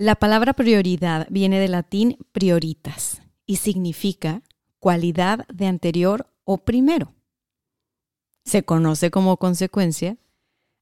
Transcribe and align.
La 0.00 0.14
palabra 0.14 0.54
prioridad 0.54 1.26
viene 1.28 1.60
del 1.60 1.72
latín 1.72 2.16
prioritas 2.32 3.20
y 3.44 3.56
significa 3.56 4.40
cualidad 4.78 5.46
de 5.48 5.66
anterior 5.66 6.26
o 6.44 6.56
primero. 6.56 7.12
Se 8.46 8.62
conoce 8.62 9.10
como 9.10 9.36
consecuencia 9.36 10.16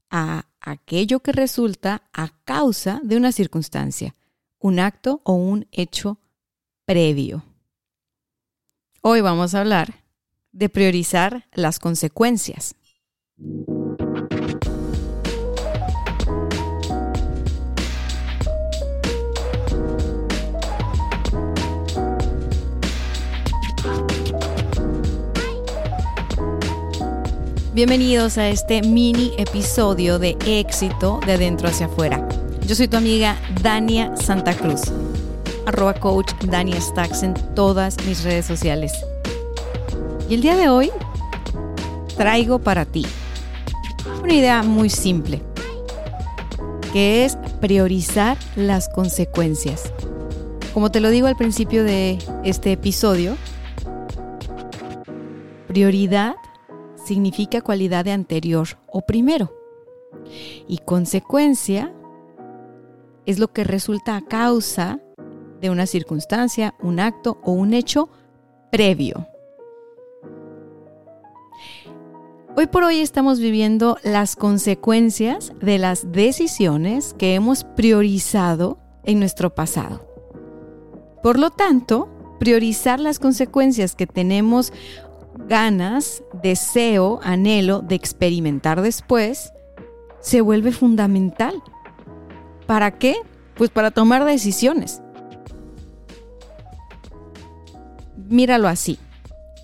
a 0.09 0.47
aquello 0.61 1.19
que 1.19 1.33
resulta 1.33 2.09
a 2.13 2.29
causa 2.45 3.01
de 3.03 3.17
una 3.17 3.33
circunstancia, 3.33 4.15
un 4.61 4.79
acto 4.79 5.21
o 5.25 5.33
un 5.33 5.67
hecho 5.73 6.21
previo. 6.85 7.43
Hoy 9.03 9.21
vamos 9.21 9.53
a 9.53 9.63
hablar 9.63 10.05
de 10.53 10.69
priorizar 10.69 11.49
las 11.55 11.81
consecuencias. 11.81 12.77
Bienvenidos 27.79 28.39
a 28.39 28.49
este 28.49 28.83
mini 28.83 29.31
episodio 29.39 30.19
de 30.19 30.37
éxito 30.45 31.21
de 31.25 31.39
dentro 31.39 31.69
hacia 31.69 31.87
afuera. 31.87 32.29
Yo 32.67 32.75
soy 32.75 32.89
tu 32.89 32.97
amiga 32.97 33.37
Dania 33.63 34.17
Santa 34.17 34.53
Cruz, 34.53 34.81
arroba 35.65 35.95
coach 35.95 36.33
Dania 36.45 36.81
Stacks 36.81 37.23
en 37.23 37.35
todas 37.55 37.97
mis 38.05 38.25
redes 38.25 38.47
sociales. 38.47 38.93
Y 40.29 40.35
el 40.35 40.43
día 40.43 40.57
de 40.57 40.69
hoy 40.69 40.91
traigo 42.17 42.59
para 42.59 42.85
ti 42.85 43.07
una 44.25 44.35
idea 44.35 44.65
muy 44.65 44.91
simple, 44.91 45.41
que 46.93 47.25
es 47.25 47.37
priorizar 47.61 48.37
las 48.57 48.89
consecuencias. 48.89 49.93
Como 50.75 50.91
te 50.91 50.99
lo 50.99 51.11
digo 51.11 51.29
al 51.29 51.37
principio 51.37 51.85
de 51.85 52.19
este 52.43 52.73
episodio, 52.73 53.37
prioridad 55.69 56.35
significa 57.09 57.63
cualidad 57.63 58.05
de 58.05 58.13
anterior 58.13 58.69
o 58.87 59.03
primero. 59.03 59.53
Y 60.67 60.79
consecuencia 60.79 61.93
es 63.27 63.39
lo 63.39 63.49
que 63.49 63.65
resulta 63.65 64.17
a 64.17 64.23
causa 64.23 65.01
de 65.61 65.71
una 65.71 65.87
circunstancia, 65.87 66.75
un 66.81 67.01
acto 67.01 67.39
o 67.43 67.53
un 67.53 67.75
hecho 67.75 68.09
previo. 68.71 69.27
Hoy 72.57 72.67
por 72.67 72.85
hoy 72.85 73.01
estamos 73.01 73.39
viviendo 73.39 73.99
las 74.03 74.35
consecuencias 74.35 75.53
de 75.61 75.79
las 75.79 76.11
decisiones 76.13 77.15
que 77.15 77.35
hemos 77.35 77.65
priorizado 77.65 78.79
en 79.05 79.21
nuestro 79.21 79.55
pasado. 79.55 80.07
Por 81.23 81.39
lo 81.39 81.51
tanto, 81.51 82.09
priorizar 82.39 83.01
las 83.01 83.19
consecuencias 83.19 83.95
que 83.95 84.07
tenemos 84.07 84.73
ganas, 85.49 86.23
deseo, 86.43 87.21
anhelo 87.23 87.81
de 87.81 87.95
experimentar 87.95 88.83
después, 88.83 89.53
se 90.21 90.41
vuelve 90.41 90.73
fundamental. 90.73 91.55
¿Para 92.67 92.99
qué? 92.99 93.17
Pues 93.57 93.71
para 93.71 93.91
tomar 93.91 94.25
decisiones. 94.25 95.01
Míralo 98.29 98.69
así. 98.69 98.99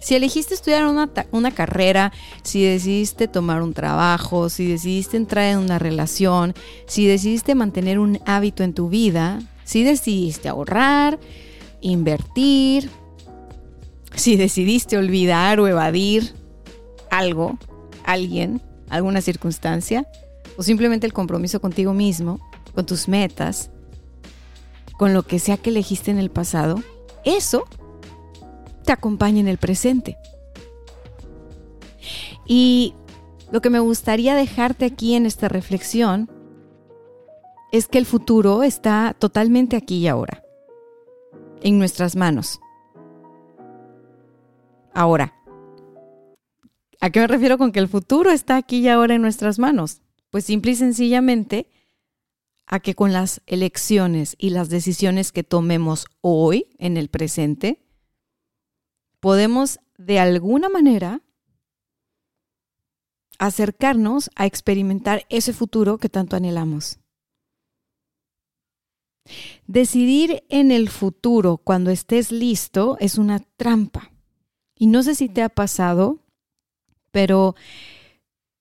Si 0.01 0.15
elegiste 0.15 0.55
estudiar 0.55 0.87
una, 0.87 1.11
una, 1.31 1.51
carrera, 1.51 2.13
si 2.43 2.63
decidiste 2.63 3.27
tomar 3.27 3.63
un 3.63 3.73
trabajo, 3.73 4.51
si 4.51 4.67
decidiste 4.67 5.17
entrar 5.17 5.45
en 5.45 5.59
una 5.59 5.79
relación, 5.79 6.53
si 6.87 7.07
decidiste 7.07 7.55
mantener 7.55 7.99
un 7.99 8.21
hábito 8.27 8.65
en 8.65 8.75
tu 8.75 8.91
vida, 8.91 9.41
si 9.65 9.83
decidiste 9.83 10.51
ahorrar, 10.51 11.19
invertir, 11.81 12.91
si 14.17 14.37
decidiste 14.37 14.97
olvidar 14.97 15.61
o 15.61 15.67
evadir 15.67 16.35
algo, 17.11 17.59
alguien, 18.05 18.63
alguna 18.89 19.21
circunstancia, 19.21 20.07
o 20.57 20.63
simplemente 20.63 21.07
el 21.07 21.13
compromiso 21.13 21.61
contigo 21.61 21.93
mismo, 21.93 22.41
con 22.75 22.87
tus 22.87 23.09
metas, 23.09 23.71
con 24.99 25.15
lo 25.15 25.23
que 25.25 25.39
sea 25.39 25.57
que 25.57 25.71
elegiste 25.71 26.11
en 26.11 26.19
el 26.19 26.31
pasado, 26.31 26.83
eso 27.25 27.65
te 28.85 28.93
acompaña 28.93 29.41
en 29.41 29.49
el 29.49 29.59
presente. 29.59 30.17
Y 32.47 32.95
lo 33.51 33.61
que 33.61 33.71
me 33.71 33.81
gustaría 33.81 34.35
dejarte 34.35 34.85
aquí 34.85 35.15
en 35.15 35.27
esta 35.27 35.49
reflexión 35.49 36.31
es 37.73 37.89
que 37.89 37.99
el 37.99 38.07
futuro 38.07 38.63
está 38.63 39.17
totalmente 39.19 39.77
aquí 39.77 39.99
y 39.99 40.09
ahora, 40.09 40.45
en 41.63 41.79
nuestras 41.79 42.15
manos. 42.15 42.61
Ahora, 44.95 45.35
¿a 47.01 47.11
qué 47.11 47.19
me 47.19 47.27
refiero 47.27 47.59
con 47.59 47.73
que 47.73 47.81
el 47.81 47.89
futuro 47.89 48.31
está 48.31 48.57
aquí 48.57 48.79
y 48.79 48.89
ahora 48.89 49.17
en 49.17 49.23
nuestras 49.23 49.59
manos? 49.59 50.03
Pues 50.31 50.45
simple 50.45 50.71
y 50.71 50.77
sencillamente 50.77 51.69
a 52.67 52.79
que 52.79 52.95
con 52.95 53.13
las 53.13 53.43
elecciones 53.47 54.37
y 54.39 54.51
las 54.51 54.69
decisiones 54.69 55.33
que 55.33 55.43
tomemos 55.43 56.07
hoy, 56.21 56.69
en 56.79 56.97
el 56.97 57.09
presente, 57.09 57.85
podemos 59.19 59.81
de 59.99 60.21
alguna 60.21 60.69
manera 60.69 61.23
acercarnos 63.41 64.31
a 64.37 64.47
experimentar 64.47 65.27
ese 65.29 65.53
futuro 65.53 65.99
que 65.99 66.09
tanto 66.09 66.37
anhelamos. 66.37 67.01
Decidir 69.67 70.45
en 70.49 70.71
el 70.71 70.89
futuro 70.89 71.59
cuando 71.59 71.91
estés 71.91 72.31
listo 72.31 72.97
es 73.01 73.19
una 73.19 73.41
trampa. 73.41 74.14
Y 74.85 74.87
no 74.87 75.03
sé 75.03 75.15
si 75.15 75.31
te 75.31 75.41
ha 75.43 75.49
pasado, 75.49 76.19
pero 77.11 77.57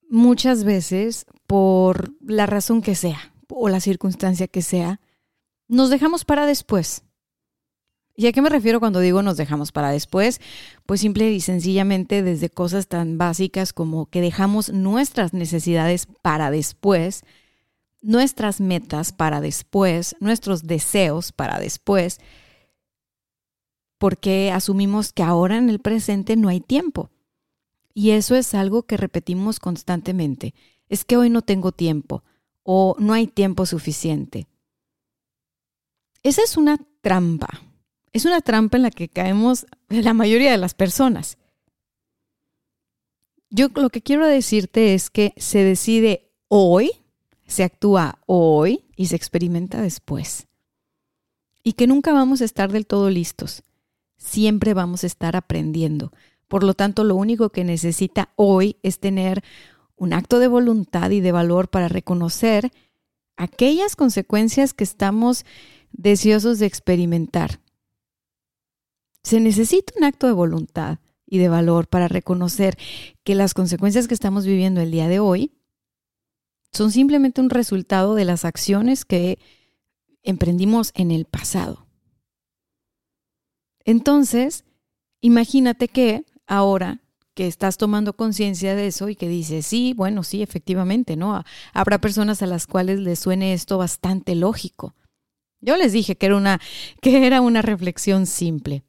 muchas 0.09 0.63
veces, 0.63 1.25
por 1.47 2.13
la 2.21 2.45
razón 2.45 2.81
que 2.81 2.95
sea 2.95 3.33
o 3.49 3.67
la 3.67 3.81
circunstancia 3.81 4.47
que 4.47 4.61
sea, 4.61 5.01
nos 5.67 5.89
dejamos 5.89 6.23
para 6.23 6.45
después. 6.45 7.03
¿Y 8.15 8.27
a 8.27 8.31
qué 8.31 8.41
me 8.41 8.47
refiero 8.47 8.79
cuando 8.79 9.01
digo 9.01 9.21
nos 9.21 9.35
dejamos 9.35 9.73
para 9.73 9.91
después? 9.91 10.39
Pues 10.85 11.01
simple 11.01 11.29
y 11.29 11.41
sencillamente 11.41 12.23
desde 12.23 12.49
cosas 12.49 12.87
tan 12.87 13.17
básicas 13.17 13.73
como 13.73 14.05
que 14.05 14.21
dejamos 14.21 14.71
nuestras 14.71 15.33
necesidades 15.33 16.07
para 16.21 16.51
después, 16.51 17.23
nuestras 18.01 18.61
metas 18.61 19.11
para 19.11 19.41
después, 19.41 20.15
nuestros 20.21 20.63
deseos 20.63 21.33
para 21.33 21.59
después, 21.59 22.21
porque 24.03 24.51
asumimos 24.51 25.13
que 25.13 25.23
ahora 25.23 25.57
en 25.57 25.69
el 25.69 25.79
presente 25.79 26.35
no 26.35 26.49
hay 26.49 26.59
tiempo. 26.59 27.09
Y 27.93 28.09
eso 28.09 28.35
es 28.35 28.53
algo 28.53 28.83
que 28.83 28.97
repetimos 28.97 29.61
constantemente. 29.61 30.53
Es 30.89 31.05
que 31.05 31.15
hoy 31.15 31.29
no 31.29 31.41
tengo 31.41 31.71
tiempo 31.71 32.21
o 32.63 32.97
no 32.99 33.13
hay 33.13 33.27
tiempo 33.27 33.65
suficiente. 33.65 34.49
Esa 36.21 36.43
es 36.43 36.57
una 36.57 36.85
trampa. 36.99 37.47
Es 38.11 38.25
una 38.25 38.41
trampa 38.41 38.75
en 38.75 38.83
la 38.83 38.91
que 38.91 39.07
caemos 39.07 39.65
la 39.87 40.13
mayoría 40.13 40.51
de 40.51 40.57
las 40.57 40.73
personas. 40.73 41.37
Yo 43.49 43.69
lo 43.73 43.89
que 43.89 44.01
quiero 44.01 44.27
decirte 44.27 44.95
es 44.95 45.09
que 45.09 45.33
se 45.37 45.59
decide 45.59 46.29
hoy, 46.49 46.91
se 47.47 47.63
actúa 47.63 48.19
hoy 48.25 48.83
y 48.97 49.05
se 49.05 49.15
experimenta 49.15 49.81
después. 49.81 50.47
Y 51.63 51.71
que 51.71 51.87
nunca 51.87 52.11
vamos 52.11 52.41
a 52.41 52.45
estar 52.45 52.69
del 52.69 52.85
todo 52.85 53.09
listos 53.09 53.63
siempre 54.23 54.73
vamos 54.73 55.03
a 55.03 55.07
estar 55.07 55.35
aprendiendo. 55.35 56.11
Por 56.47 56.63
lo 56.63 56.73
tanto, 56.73 57.03
lo 57.03 57.15
único 57.15 57.49
que 57.49 57.63
necesita 57.63 58.29
hoy 58.35 58.77
es 58.83 58.99
tener 58.99 59.43
un 59.95 60.13
acto 60.13 60.39
de 60.39 60.47
voluntad 60.47 61.11
y 61.11 61.19
de 61.19 61.31
valor 61.31 61.69
para 61.69 61.87
reconocer 61.87 62.71
aquellas 63.35 63.95
consecuencias 63.95 64.73
que 64.73 64.83
estamos 64.83 65.45
deseosos 65.91 66.59
de 66.59 66.65
experimentar. 66.65 67.59
Se 69.23 69.39
necesita 69.39 69.93
un 69.97 70.03
acto 70.03 70.27
de 70.27 70.33
voluntad 70.33 70.99
y 71.25 71.37
de 71.37 71.49
valor 71.49 71.87
para 71.87 72.07
reconocer 72.07 72.77
que 73.23 73.35
las 73.35 73.53
consecuencias 73.53 74.07
que 74.07 74.13
estamos 74.13 74.45
viviendo 74.45 74.81
el 74.81 74.91
día 74.91 75.07
de 75.07 75.19
hoy 75.19 75.51
son 76.71 76.91
simplemente 76.91 77.41
un 77.41 77.49
resultado 77.49 78.15
de 78.15 78.25
las 78.25 78.45
acciones 78.45 79.05
que 79.05 79.39
emprendimos 80.23 80.91
en 80.95 81.11
el 81.11 81.25
pasado. 81.25 81.82
Entonces, 83.85 84.63
imagínate 85.21 85.87
que 85.87 86.25
ahora 86.47 87.01
que 87.33 87.47
estás 87.47 87.77
tomando 87.77 88.13
conciencia 88.15 88.75
de 88.75 88.87
eso 88.87 89.09
y 89.09 89.15
que 89.15 89.27
dices, 89.27 89.65
sí, 89.65 89.93
bueno, 89.95 90.23
sí, 90.23 90.43
efectivamente, 90.43 91.15
¿no? 91.15 91.43
Habrá 91.73 91.99
personas 91.99 92.41
a 92.41 92.47
las 92.47 92.67
cuales 92.67 92.99
les 92.99 93.19
suene 93.19 93.53
esto 93.53 93.77
bastante 93.77 94.35
lógico. 94.35 94.93
Yo 95.59 95.77
les 95.77 95.93
dije 95.93 96.15
que 96.15 96.27
era 96.27 96.37
una, 96.37 96.61
que 97.01 97.25
era 97.25 97.41
una 97.41 97.61
reflexión 97.61 98.27
simple. 98.27 98.83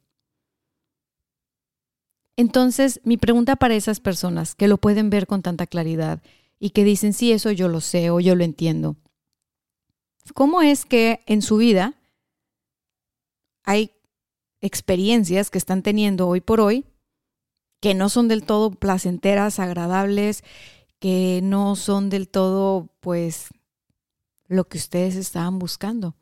Entonces, 2.37 2.99
mi 3.03 3.17
pregunta 3.17 3.55
para 3.55 3.75
esas 3.75 3.99
personas 3.99 4.55
que 4.55 4.67
lo 4.67 4.77
pueden 4.77 5.09
ver 5.09 5.25
con 5.25 5.41
tanta 5.41 5.65
claridad 5.67 6.21
y 6.59 6.71
que 6.71 6.83
dicen, 6.83 7.13
sí, 7.13 7.31
eso 7.31 7.51
yo 7.51 7.69
lo 7.69 7.81
sé 7.81 8.09
o 8.09 8.19
yo 8.19 8.35
lo 8.35 8.43
entiendo. 8.43 8.97
¿Cómo 10.33 10.61
es 10.61 10.85
que 10.85 11.21
en 11.27 11.41
su 11.41 11.57
vida 11.57 11.95
hay 13.63 13.94
experiencias 14.65 15.49
que 15.49 15.57
están 15.57 15.83
teniendo 15.83 16.27
hoy 16.27 16.41
por 16.41 16.59
hoy 16.59 16.85
que 17.85 17.93
no 17.93 18.09
son 18.09 18.27
del 18.27 18.43
todo 18.43 18.71
placenteras, 18.71 19.59
agradables, 19.59 20.43
que 20.99 21.41
no 21.43 21.75
son 21.75 22.09
del 22.09 22.27
todo, 22.27 22.89
pues, 22.99 23.49
lo 24.47 24.67
que 24.67 24.79
ustedes 24.79 25.15
estaban 25.15 25.59
buscando? 25.59 26.15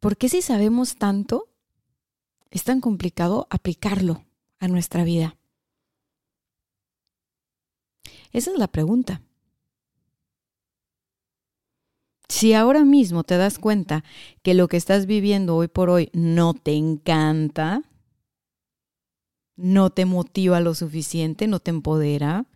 ¿Por 0.00 0.16
qué 0.16 0.30
si 0.30 0.40
sabemos 0.40 0.96
tanto, 0.96 1.48
es 2.50 2.64
tan 2.64 2.80
complicado 2.80 3.46
aplicarlo 3.50 4.24
a 4.58 4.68
nuestra 4.68 5.04
vida? 5.04 5.36
Esa 8.32 8.52
es 8.52 8.58
la 8.58 8.68
pregunta. 8.68 9.20
Si 12.28 12.52
ahora 12.52 12.84
mismo 12.84 13.24
te 13.24 13.36
das 13.36 13.58
cuenta 13.58 14.04
que 14.42 14.54
lo 14.54 14.68
que 14.68 14.76
estás 14.76 15.06
viviendo 15.06 15.56
hoy 15.56 15.68
por 15.68 15.88
hoy 15.88 16.10
no 16.12 16.54
te 16.54 16.74
encanta, 16.74 17.82
no 19.56 19.90
te 19.90 20.04
motiva 20.04 20.60
lo 20.60 20.74
suficiente, 20.74 21.46
no 21.46 21.58
te 21.58 21.70
empodera, 21.70 22.46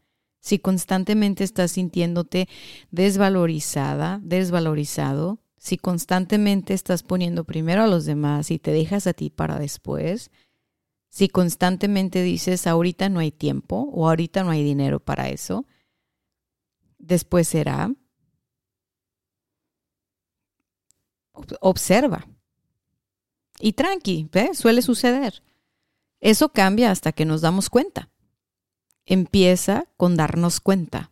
si 0.40 0.58
constantemente 0.58 1.44
estás 1.44 1.72
sintiéndote 1.72 2.48
desvalorizada, 2.90 4.20
desvalorizado, 4.22 5.38
si 5.56 5.78
constantemente 5.78 6.74
estás 6.74 7.02
poniendo 7.02 7.44
primero 7.44 7.82
a 7.82 7.86
los 7.86 8.04
demás 8.04 8.50
y 8.50 8.58
te 8.58 8.72
dejas 8.72 9.06
a 9.06 9.14
ti 9.14 9.30
para 9.30 9.58
después, 9.58 10.30
si 11.08 11.28
constantemente 11.28 12.22
dices 12.22 12.66
ahorita 12.66 13.08
no 13.08 13.20
hay 13.20 13.30
tiempo 13.30 13.88
o 13.92 14.08
ahorita 14.08 14.42
no 14.44 14.50
hay 14.50 14.64
dinero 14.64 14.98
para 14.98 15.28
eso, 15.28 15.66
después 16.98 17.48
será. 17.48 17.94
Observa. 21.60 22.26
Y 23.58 23.72
tranqui, 23.72 24.28
suele 24.54 24.82
suceder. 24.82 25.42
Eso 26.20 26.50
cambia 26.50 26.90
hasta 26.90 27.12
que 27.12 27.24
nos 27.24 27.40
damos 27.40 27.70
cuenta. 27.70 28.10
Empieza 29.06 29.86
con 29.96 30.16
darnos 30.16 30.60
cuenta. 30.60 31.10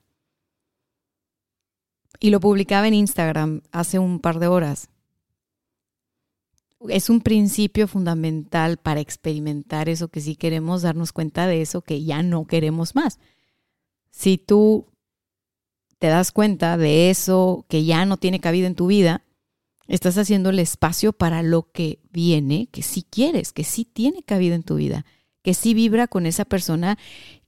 Y 2.18 2.30
lo 2.30 2.40
publicaba 2.40 2.86
en 2.88 2.94
Instagram 2.94 3.62
hace 3.72 3.98
un 3.98 4.20
par 4.20 4.38
de 4.38 4.46
horas 4.46 4.90
es 6.88 7.10
un 7.10 7.20
principio 7.20 7.86
fundamental 7.86 8.78
para 8.78 9.00
experimentar 9.00 9.88
eso 9.88 10.08
que 10.08 10.20
sí 10.20 10.36
queremos, 10.36 10.82
darnos 10.82 11.12
cuenta 11.12 11.46
de 11.46 11.60
eso 11.60 11.82
que 11.82 12.02
ya 12.04 12.22
no 12.22 12.46
queremos 12.46 12.94
más. 12.94 13.18
Si 14.10 14.38
tú 14.38 14.86
te 15.98 16.06
das 16.06 16.32
cuenta 16.32 16.78
de 16.78 17.10
eso 17.10 17.66
que 17.68 17.84
ya 17.84 18.06
no 18.06 18.16
tiene 18.16 18.40
cabida 18.40 18.66
en 18.66 18.74
tu 18.74 18.86
vida, 18.86 19.22
estás 19.90 20.16
haciendo 20.18 20.50
el 20.50 20.60
espacio 20.60 21.12
para 21.12 21.42
lo 21.42 21.70
que 21.72 21.98
viene, 22.12 22.68
que 22.70 22.82
sí 22.82 23.04
quieres, 23.08 23.52
que 23.52 23.64
sí 23.64 23.84
tiene 23.84 24.22
cabida 24.22 24.54
en 24.54 24.62
tu 24.62 24.76
vida, 24.76 25.04
que 25.42 25.52
sí 25.52 25.74
vibra 25.74 26.06
con 26.06 26.26
esa 26.26 26.44
persona 26.44 26.96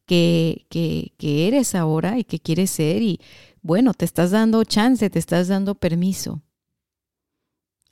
que, 0.06 0.67
que, 0.69 1.12
que 1.19 1.47
eres 1.47 1.75
ahora 1.77 2.19
y 2.19 2.25
que 2.25 2.41
quieres 2.41 2.71
ser 2.71 3.00
y 3.00 3.21
bueno, 3.62 3.94
te 3.94 4.05
estás 4.05 4.33
dando 4.33 4.65
chance, 4.65 5.09
te 5.09 5.21
estás 5.21 5.47
dando 5.47 5.77
permiso. 5.77 6.43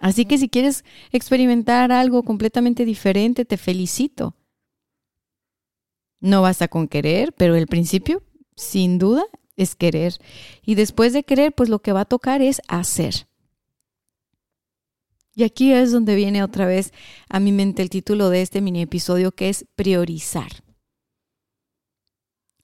Así 0.00 0.24
que 0.24 0.36
si 0.36 0.48
quieres 0.48 0.84
experimentar 1.12 1.92
algo 1.92 2.24
completamente 2.24 2.84
diferente, 2.84 3.44
te 3.44 3.56
felicito. 3.56 4.34
No 6.18 6.42
basta 6.42 6.66
con 6.66 6.88
querer, 6.88 7.32
pero 7.34 7.54
el 7.54 7.68
principio, 7.68 8.22
sin 8.56 8.98
duda, 8.98 9.24
es 9.56 9.76
querer. 9.76 10.14
Y 10.62 10.74
después 10.74 11.12
de 11.12 11.22
querer, 11.22 11.54
pues 11.54 11.68
lo 11.68 11.80
que 11.82 11.92
va 11.92 12.00
a 12.00 12.06
tocar 12.06 12.42
es 12.42 12.60
hacer. 12.66 13.29
Y 15.40 15.44
aquí 15.44 15.72
es 15.72 15.90
donde 15.90 16.16
viene 16.16 16.42
otra 16.42 16.66
vez 16.66 16.92
a 17.30 17.40
mi 17.40 17.50
mente 17.50 17.80
el 17.80 17.88
título 17.88 18.28
de 18.28 18.42
este 18.42 18.60
mini 18.60 18.82
episodio, 18.82 19.32
que 19.32 19.48
es 19.48 19.64
priorizar. 19.74 20.50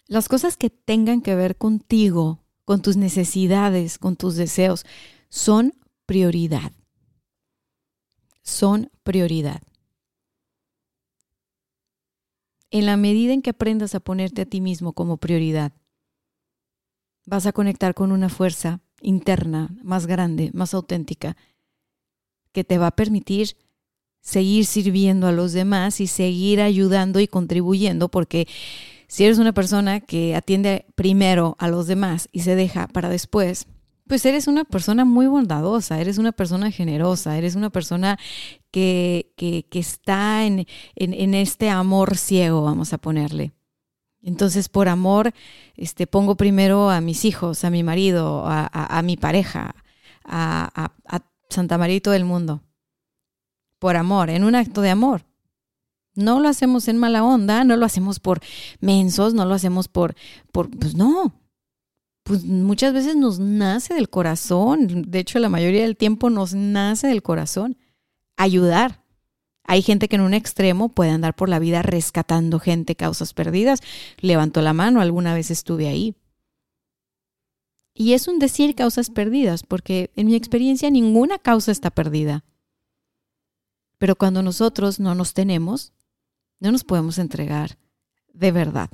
Las 0.06 0.28
cosas 0.28 0.58
que 0.58 0.69
tengan 0.69 1.23
que 1.23 1.34
ver 1.34 1.56
contigo, 1.56 2.44
con 2.67 2.82
tus 2.82 2.99
necesidades, 2.99 3.96
con 3.96 4.17
tus 4.17 4.37
deseos, 4.37 4.84
son 5.31 5.73
prioridad 6.05 6.73
son 8.46 8.90
prioridad. 9.02 9.61
En 12.70 12.87
la 12.87 12.96
medida 12.96 13.32
en 13.32 13.43
que 13.43 13.50
aprendas 13.50 13.94
a 13.94 14.00
ponerte 14.00 14.43
a 14.43 14.46
ti 14.46 14.61
mismo 14.61 14.93
como 14.93 15.17
prioridad, 15.17 15.73
vas 17.25 17.46
a 17.46 17.52
conectar 17.52 17.94
con 17.94 18.12
una 18.12 18.28
fuerza 18.28 18.81
interna 19.00 19.76
más 19.82 20.06
grande, 20.06 20.50
más 20.52 20.75
auténtica, 20.75 21.37
que 22.56 22.64
te 22.64 22.79
va 22.79 22.87
a 22.87 22.97
permitir 22.97 23.55
seguir 24.23 24.64
sirviendo 24.64 25.26
a 25.26 25.32
los 25.32 25.53
demás 25.53 26.00
y 26.00 26.06
seguir 26.06 26.62
ayudando 26.62 27.20
y 27.20 27.29
contribuyendo, 27.29 28.08
porque 28.08 28.49
si 29.08 29.25
eres 29.25 29.37
una 29.37 29.53
persona 29.53 30.00
que 30.00 30.35
atiende 30.35 30.87
primero 30.94 31.55
a 31.58 31.69
los 31.69 31.87
demás 31.87 32.31
y 32.32 32.41
se 32.41 32.55
deja 32.55 32.88
para 32.88 33.11
después, 33.11 33.67
pues 34.08 34.25
eres 34.25 34.47
una 34.47 34.64
persona 34.64 35.05
muy 35.05 35.26
bondadosa, 35.26 36.00
eres 36.00 36.17
una 36.17 36.32
persona 36.32 36.70
generosa, 36.70 37.37
eres 37.37 37.56
una 37.56 37.69
persona 37.69 38.19
que, 38.70 39.35
que, 39.37 39.67
que 39.69 39.79
está 39.79 40.47
en, 40.47 40.67
en, 40.94 41.35
este 41.35 41.69
amor 41.69 42.17
ciego, 42.17 42.62
vamos 42.62 42.94
a 42.94 42.99
ponerle. 42.99 43.52
Entonces, 44.23 44.70
por 44.70 44.88
amor, 44.88 45.35
este, 45.76 46.06
pongo 46.06 46.37
primero 46.37 46.88
a 46.88 47.02
mis 47.02 47.26
hijos, 47.26 47.64
a 47.64 47.70
mi 47.70 47.82
marido, 47.82 48.44
a, 48.47 49.02
mi 49.05 49.19
pareja, 49.19 49.75
a, 50.25 50.90
a, 51.07 51.21
Santa 51.49 51.79
María 51.79 51.97
y 51.97 52.00
todo 52.00 52.15
el 52.15 52.25
mundo. 52.25 52.62
Por 53.79 53.97
amor, 53.97 54.31
en 54.31 54.45
un 54.45 54.55
acto 54.55 54.81
de 54.81 54.91
amor. 54.91 55.25
No 56.15 56.41
lo 56.41 56.49
hacemos 56.49 56.88
en 56.88 56.97
mala 56.97 57.23
onda, 57.25 57.65
no 57.65 57.76
lo 57.76 57.85
hacemos 57.85 58.21
por 58.21 58.41
mensos, 58.81 59.35
no 59.35 59.45
lo 59.45 59.55
hacemos 59.55 59.88
por, 59.88 60.15
por 60.50 60.71
pues 60.71 60.95
no, 60.95 61.35
pues 62.26 62.45
muchas 62.45 62.93
veces 62.93 63.15
nos 63.15 63.38
nace 63.38 63.95
del 63.95 64.11
corazón, 64.11 65.05
de 65.07 65.21
hecho 65.21 65.38
la 65.38 65.49
mayoría 65.49 65.83
del 65.83 65.97
tiempo 65.97 66.29
nos 66.29 66.55
nace 66.55 67.07
del 67.07 67.23
corazón. 67.23 67.79
Ayudar. 68.37 69.05
Hay 69.62 69.81
gente 69.81 70.09
que 70.09 70.17
en 70.17 70.23
un 70.23 70.35
extremo 70.35 70.88
puede 70.88 71.11
andar 71.11 71.37
por 71.37 71.49
la 71.49 71.61
vida 71.61 71.83
rescatando 71.83 72.59
gente, 72.59 72.97
causas 72.97 73.33
perdidas. 73.33 73.81
Levanto 74.19 74.61
la 74.61 74.73
mano, 74.73 75.00
alguna 75.00 75.35
vez 75.35 75.53
estuve 75.53 75.87
ahí. 75.87 76.17
Y 77.97 78.12
es 78.12 78.29
un 78.29 78.38
decir 78.38 78.75
causas 78.75 79.11
perdidas, 79.11 79.62
porque 79.65 80.12
en 80.15 80.26
mi 80.26 80.37
experiencia 80.37 80.91
ninguna 80.91 81.38
causa 81.38 81.73
está 81.73 81.91
perdida. 81.91 82.45
Pero 83.99 84.17
cuando 84.17 84.43
nosotros 84.43 85.00
no 85.00 85.15
nos 85.15 85.33
tenemos, 85.33 85.93
no 86.61 86.71
nos 86.71 86.85
podemos 86.85 87.19
entregar 87.19 87.79
de 88.33 88.53
verdad 88.53 88.91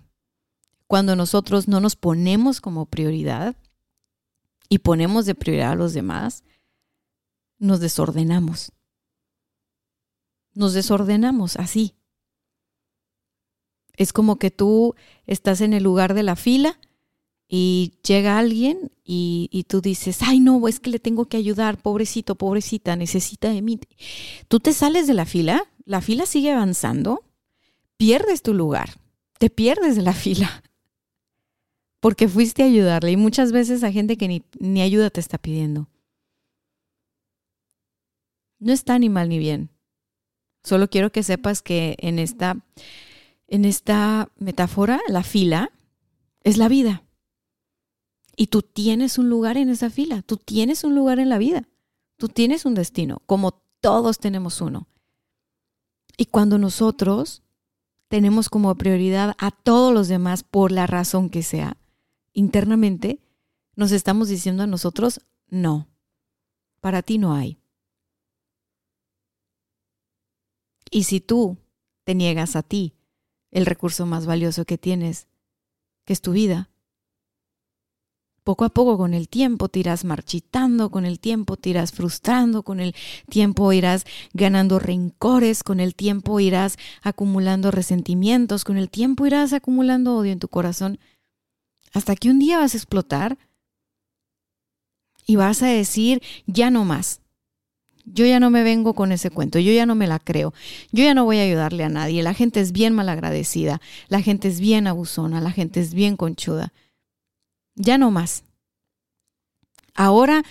cuando 0.92 1.16
nosotros 1.16 1.68
no 1.68 1.80
nos 1.80 1.96
ponemos 1.96 2.60
como 2.60 2.84
prioridad 2.84 3.56
y 4.68 4.80
ponemos 4.80 5.24
de 5.24 5.34
prioridad 5.34 5.70
a 5.70 5.74
los 5.74 5.94
demás, 5.94 6.44
nos 7.58 7.80
desordenamos. 7.80 8.72
Nos 10.52 10.74
desordenamos 10.74 11.56
así. 11.56 11.96
Es 13.96 14.12
como 14.12 14.36
que 14.36 14.50
tú 14.50 14.94
estás 15.24 15.62
en 15.62 15.72
el 15.72 15.82
lugar 15.82 16.12
de 16.12 16.24
la 16.24 16.36
fila 16.36 16.78
y 17.54 17.92
llega 18.02 18.38
alguien 18.38 18.90
y, 19.04 19.50
y, 19.52 19.64
tú 19.64 19.82
dices, 19.82 20.20
ay 20.22 20.40
no, 20.40 20.66
es 20.68 20.80
que 20.80 20.88
le 20.88 20.98
tengo 20.98 21.26
que 21.26 21.36
ayudar, 21.36 21.76
pobrecito, 21.76 22.34
pobrecita, 22.34 22.96
necesita 22.96 23.50
de 23.50 23.60
mí. 23.60 23.78
Tú 24.48 24.58
te 24.58 24.72
sales 24.72 25.06
de 25.06 25.12
la 25.12 25.26
fila, 25.26 25.62
la 25.84 26.00
fila 26.00 26.24
sigue 26.24 26.50
avanzando, 26.50 27.26
pierdes 27.98 28.40
tu 28.40 28.54
lugar, 28.54 28.98
te 29.38 29.50
pierdes 29.50 29.96
de 29.96 30.02
la 30.02 30.14
fila 30.14 30.62
porque 32.00 32.26
fuiste 32.26 32.62
a 32.62 32.66
ayudarle 32.66 33.10
y 33.10 33.16
muchas 33.18 33.52
veces 33.52 33.84
a 33.84 33.92
gente 33.92 34.16
que 34.16 34.28
ni, 34.28 34.42
ni 34.58 34.80
ayuda 34.80 35.10
te 35.10 35.20
está 35.20 35.36
pidiendo. 35.36 35.90
No 38.60 38.72
está 38.72 38.98
ni 38.98 39.10
mal 39.10 39.28
ni 39.28 39.38
bien. 39.38 39.68
Solo 40.64 40.88
quiero 40.88 41.12
que 41.12 41.22
sepas 41.22 41.60
que 41.60 41.96
en 41.98 42.18
esta, 42.18 42.56
en 43.46 43.66
esta 43.66 44.30
metáfora, 44.38 45.02
la 45.06 45.22
fila 45.22 45.70
es 46.44 46.56
la 46.56 46.68
vida. 46.68 47.04
Y 48.36 48.46
tú 48.46 48.62
tienes 48.62 49.18
un 49.18 49.28
lugar 49.28 49.56
en 49.56 49.68
esa 49.68 49.90
fila, 49.90 50.22
tú 50.22 50.36
tienes 50.36 50.84
un 50.84 50.94
lugar 50.94 51.18
en 51.18 51.28
la 51.28 51.38
vida. 51.38 51.68
Tú 52.16 52.28
tienes 52.28 52.64
un 52.64 52.74
destino, 52.74 53.20
como 53.26 53.62
todos 53.80 54.18
tenemos 54.18 54.60
uno. 54.60 54.88
Y 56.16 56.26
cuando 56.26 56.58
nosotros 56.58 57.42
tenemos 58.08 58.48
como 58.48 58.74
prioridad 58.76 59.34
a 59.38 59.50
todos 59.50 59.92
los 59.92 60.08
demás 60.08 60.44
por 60.44 60.70
la 60.70 60.86
razón 60.86 61.30
que 61.30 61.42
sea, 61.42 61.76
internamente 62.32 63.20
nos 63.74 63.90
estamos 63.90 64.28
diciendo 64.28 64.62
a 64.62 64.66
nosotros, 64.66 65.20
no, 65.48 65.88
para 66.80 67.02
ti 67.02 67.18
no 67.18 67.34
hay. 67.34 67.58
Y 70.90 71.04
si 71.04 71.20
tú 71.20 71.56
te 72.04 72.14
niegas 72.14 72.54
a 72.54 72.62
ti 72.62 72.94
el 73.50 73.66
recurso 73.66 74.06
más 74.06 74.26
valioso 74.26 74.64
que 74.64 74.78
tienes, 74.78 75.26
que 76.04 76.12
es 76.12 76.20
tu 76.20 76.32
vida, 76.32 76.70
poco 78.44 78.64
a 78.64 78.70
poco 78.70 78.98
con 78.98 79.14
el 79.14 79.28
tiempo 79.28 79.68
te 79.68 79.80
irás 79.80 80.04
marchitando, 80.04 80.90
con 80.90 81.06
el 81.06 81.20
tiempo 81.20 81.56
te 81.56 81.70
irás 81.70 81.92
frustrando, 81.92 82.62
con 82.62 82.80
el 82.80 82.94
tiempo 83.28 83.72
irás 83.72 84.04
ganando 84.32 84.78
rencores, 84.78 85.62
con 85.62 85.80
el 85.80 85.94
tiempo 85.94 86.40
irás 86.40 86.76
acumulando 87.02 87.70
resentimientos, 87.70 88.64
con 88.64 88.76
el 88.76 88.90
tiempo 88.90 89.26
irás 89.26 89.52
acumulando 89.52 90.16
odio 90.16 90.32
en 90.32 90.40
tu 90.40 90.48
corazón, 90.48 90.98
hasta 91.92 92.16
que 92.16 92.30
un 92.30 92.38
día 92.38 92.58
vas 92.58 92.74
a 92.74 92.78
explotar 92.78 93.38
y 95.26 95.36
vas 95.36 95.62
a 95.62 95.68
decir, 95.68 96.22
ya 96.46 96.70
no 96.70 96.84
más. 96.84 97.20
Yo 98.04 98.26
ya 98.26 98.40
no 98.40 98.50
me 98.50 98.64
vengo 98.64 98.94
con 98.94 99.12
ese 99.12 99.30
cuento, 99.30 99.60
yo 99.60 99.70
ya 99.70 99.86
no 99.86 99.94
me 99.94 100.08
la 100.08 100.18
creo, 100.18 100.52
yo 100.90 101.04
ya 101.04 101.14
no 101.14 101.24
voy 101.24 101.38
a 101.38 101.42
ayudarle 101.42 101.84
a 101.84 101.88
nadie, 101.88 102.24
la 102.24 102.34
gente 102.34 102.58
es 102.58 102.72
bien 102.72 102.94
malagradecida, 102.94 103.80
la 104.08 104.20
gente 104.20 104.48
es 104.48 104.58
bien 104.58 104.88
abusona, 104.88 105.40
la 105.40 105.52
gente 105.52 105.78
es 105.78 105.94
bien 105.94 106.16
conchuda. 106.16 106.72
Ya 107.74 107.98
no 107.98 108.10
más. 108.10 108.44
Ahora 109.94 110.42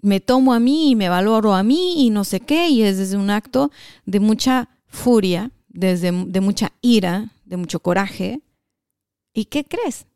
me 0.00 0.20
tomo 0.20 0.54
a 0.54 0.60
mí 0.60 0.90
y 0.90 0.96
me 0.96 1.08
valoro 1.08 1.54
a 1.54 1.62
mí 1.62 2.04
y 2.04 2.10
no 2.10 2.24
sé 2.24 2.40
qué, 2.40 2.68
y 2.68 2.82
es 2.82 2.98
desde 2.98 3.16
un 3.16 3.30
acto 3.30 3.70
de 4.06 4.20
mucha 4.20 4.68
furia, 4.86 5.50
desde 5.68 6.12
de 6.12 6.40
mucha 6.40 6.72
ira, 6.80 7.32
de 7.44 7.56
mucho 7.56 7.80
coraje. 7.80 8.40
¿Y 9.34 9.46
qué 9.46 9.64
crees? 9.64 10.06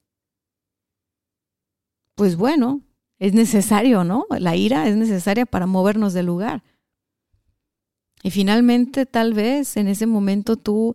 Pues 2.14 2.36
bueno, 2.36 2.80
es 3.18 3.34
necesario, 3.34 4.04
¿no? 4.04 4.26
La 4.30 4.56
ira 4.56 4.88
es 4.88 4.96
necesaria 4.96 5.46
para 5.46 5.66
movernos 5.66 6.12
del 6.12 6.26
lugar. 6.26 6.62
Y 8.22 8.30
finalmente, 8.30 9.06
tal 9.06 9.34
vez 9.34 9.76
en 9.76 9.88
ese 9.88 10.06
momento 10.06 10.56
tú 10.56 10.94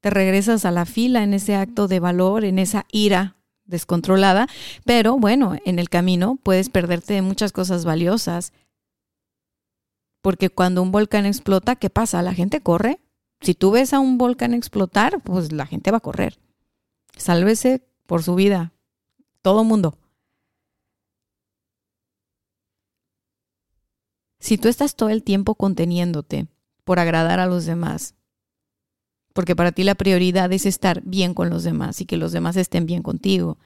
te 0.00 0.10
regresas 0.10 0.64
a 0.64 0.70
la 0.70 0.84
fila 0.84 1.22
en 1.22 1.34
ese 1.34 1.54
acto 1.54 1.88
de 1.88 2.00
valor, 2.00 2.44
en 2.44 2.58
esa 2.58 2.86
ira 2.92 3.36
descontrolada, 3.70 4.48
pero 4.84 5.18
bueno, 5.18 5.56
en 5.64 5.78
el 5.78 5.88
camino 5.88 6.38
puedes 6.42 6.68
perderte 6.68 7.14
de 7.14 7.22
muchas 7.22 7.52
cosas 7.52 7.84
valiosas. 7.84 8.52
Porque 10.20 10.50
cuando 10.50 10.82
un 10.82 10.92
volcán 10.92 11.24
explota, 11.24 11.76
¿qué 11.76 11.88
pasa? 11.88 12.22
La 12.22 12.34
gente 12.34 12.60
corre. 12.60 13.00
Si 13.40 13.54
tú 13.54 13.70
ves 13.70 13.94
a 13.94 14.00
un 14.00 14.18
volcán 14.18 14.52
explotar, 14.52 15.22
pues 15.22 15.52
la 15.52 15.64
gente 15.64 15.90
va 15.90 15.98
a 15.98 16.00
correr. 16.00 16.38
Sálvese 17.16 17.82
por 18.06 18.22
su 18.22 18.34
vida. 18.34 18.72
Todo 19.40 19.64
mundo. 19.64 19.96
Si 24.40 24.58
tú 24.58 24.68
estás 24.68 24.96
todo 24.96 25.10
el 25.10 25.22
tiempo 25.22 25.54
conteniéndote 25.54 26.48
por 26.84 26.98
agradar 26.98 27.40
a 27.40 27.46
los 27.46 27.66
demás, 27.66 28.14
porque 29.32 29.56
para 29.56 29.72
ti 29.72 29.84
la 29.84 29.94
prioridad 29.94 30.52
es 30.52 30.66
estar 30.66 31.02
bien 31.04 31.34
con 31.34 31.50
los 31.50 31.64
demás 31.64 32.00
y 32.00 32.06
que 32.06 32.16
los 32.16 32.32
demás 32.32 32.56
estén 32.56 32.86
bien 32.86 33.02
contigo, 33.02 33.58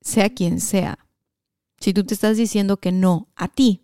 sea 0.00 0.30
quien 0.30 0.60
sea, 0.60 0.98
si 1.78 1.92
tú 1.92 2.04
te 2.04 2.14
estás 2.14 2.36
diciendo 2.36 2.78
que 2.78 2.92
no 2.92 3.28
a 3.36 3.48
ti, 3.48 3.82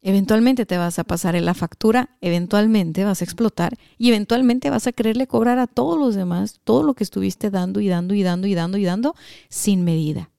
eventualmente 0.00 0.66
te 0.66 0.78
vas 0.78 0.98
a 0.98 1.04
pasar 1.04 1.36
en 1.36 1.44
la 1.44 1.54
factura, 1.54 2.16
eventualmente 2.20 3.04
vas 3.04 3.20
a 3.20 3.24
explotar 3.24 3.76
y 3.98 4.08
eventualmente 4.08 4.70
vas 4.70 4.86
a 4.86 4.92
quererle 4.92 5.26
cobrar 5.26 5.58
a 5.58 5.66
todos 5.66 5.98
los 5.98 6.14
demás 6.14 6.60
todo 6.64 6.82
lo 6.82 6.94
que 6.94 7.04
estuviste 7.04 7.50
dando 7.50 7.80
y 7.80 7.88
dando 7.88 8.14
y 8.14 8.22
dando 8.22 8.46
y 8.46 8.54
dando 8.54 8.78
y 8.78 8.84
dando 8.84 9.14
sin 9.48 9.84
medida 9.84 10.32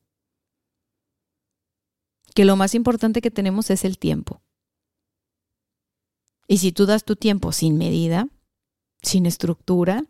que 2.33 2.45
lo 2.45 2.55
más 2.55 2.75
importante 2.75 3.21
que 3.21 3.31
tenemos 3.31 3.69
es 3.69 3.85
el 3.85 3.97
tiempo. 3.97 4.41
Y 6.53 6.59
si 6.59 6.71
tú 6.71 6.85
das 6.85 7.03
tu 7.03 7.15
tiempo 7.15 7.51
sin 7.51 7.79
medida, 7.79 8.27
sin 9.01 9.25
estructura, 9.25 10.05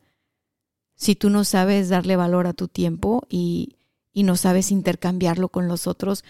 si 0.93 1.15
tú 1.15 1.29
no 1.29 1.45
sabes 1.45 1.87
darle 1.87 2.17
valor 2.17 2.47
a 2.47 2.53
tu 2.53 2.67
tiempo 2.67 3.25
y, 3.29 3.77
y 4.11 4.23
no 4.23 4.35
sabes 4.35 4.69
intercambiarlo 4.69 5.47
con 5.47 5.69
los 5.69 5.87
otros, 5.87 6.25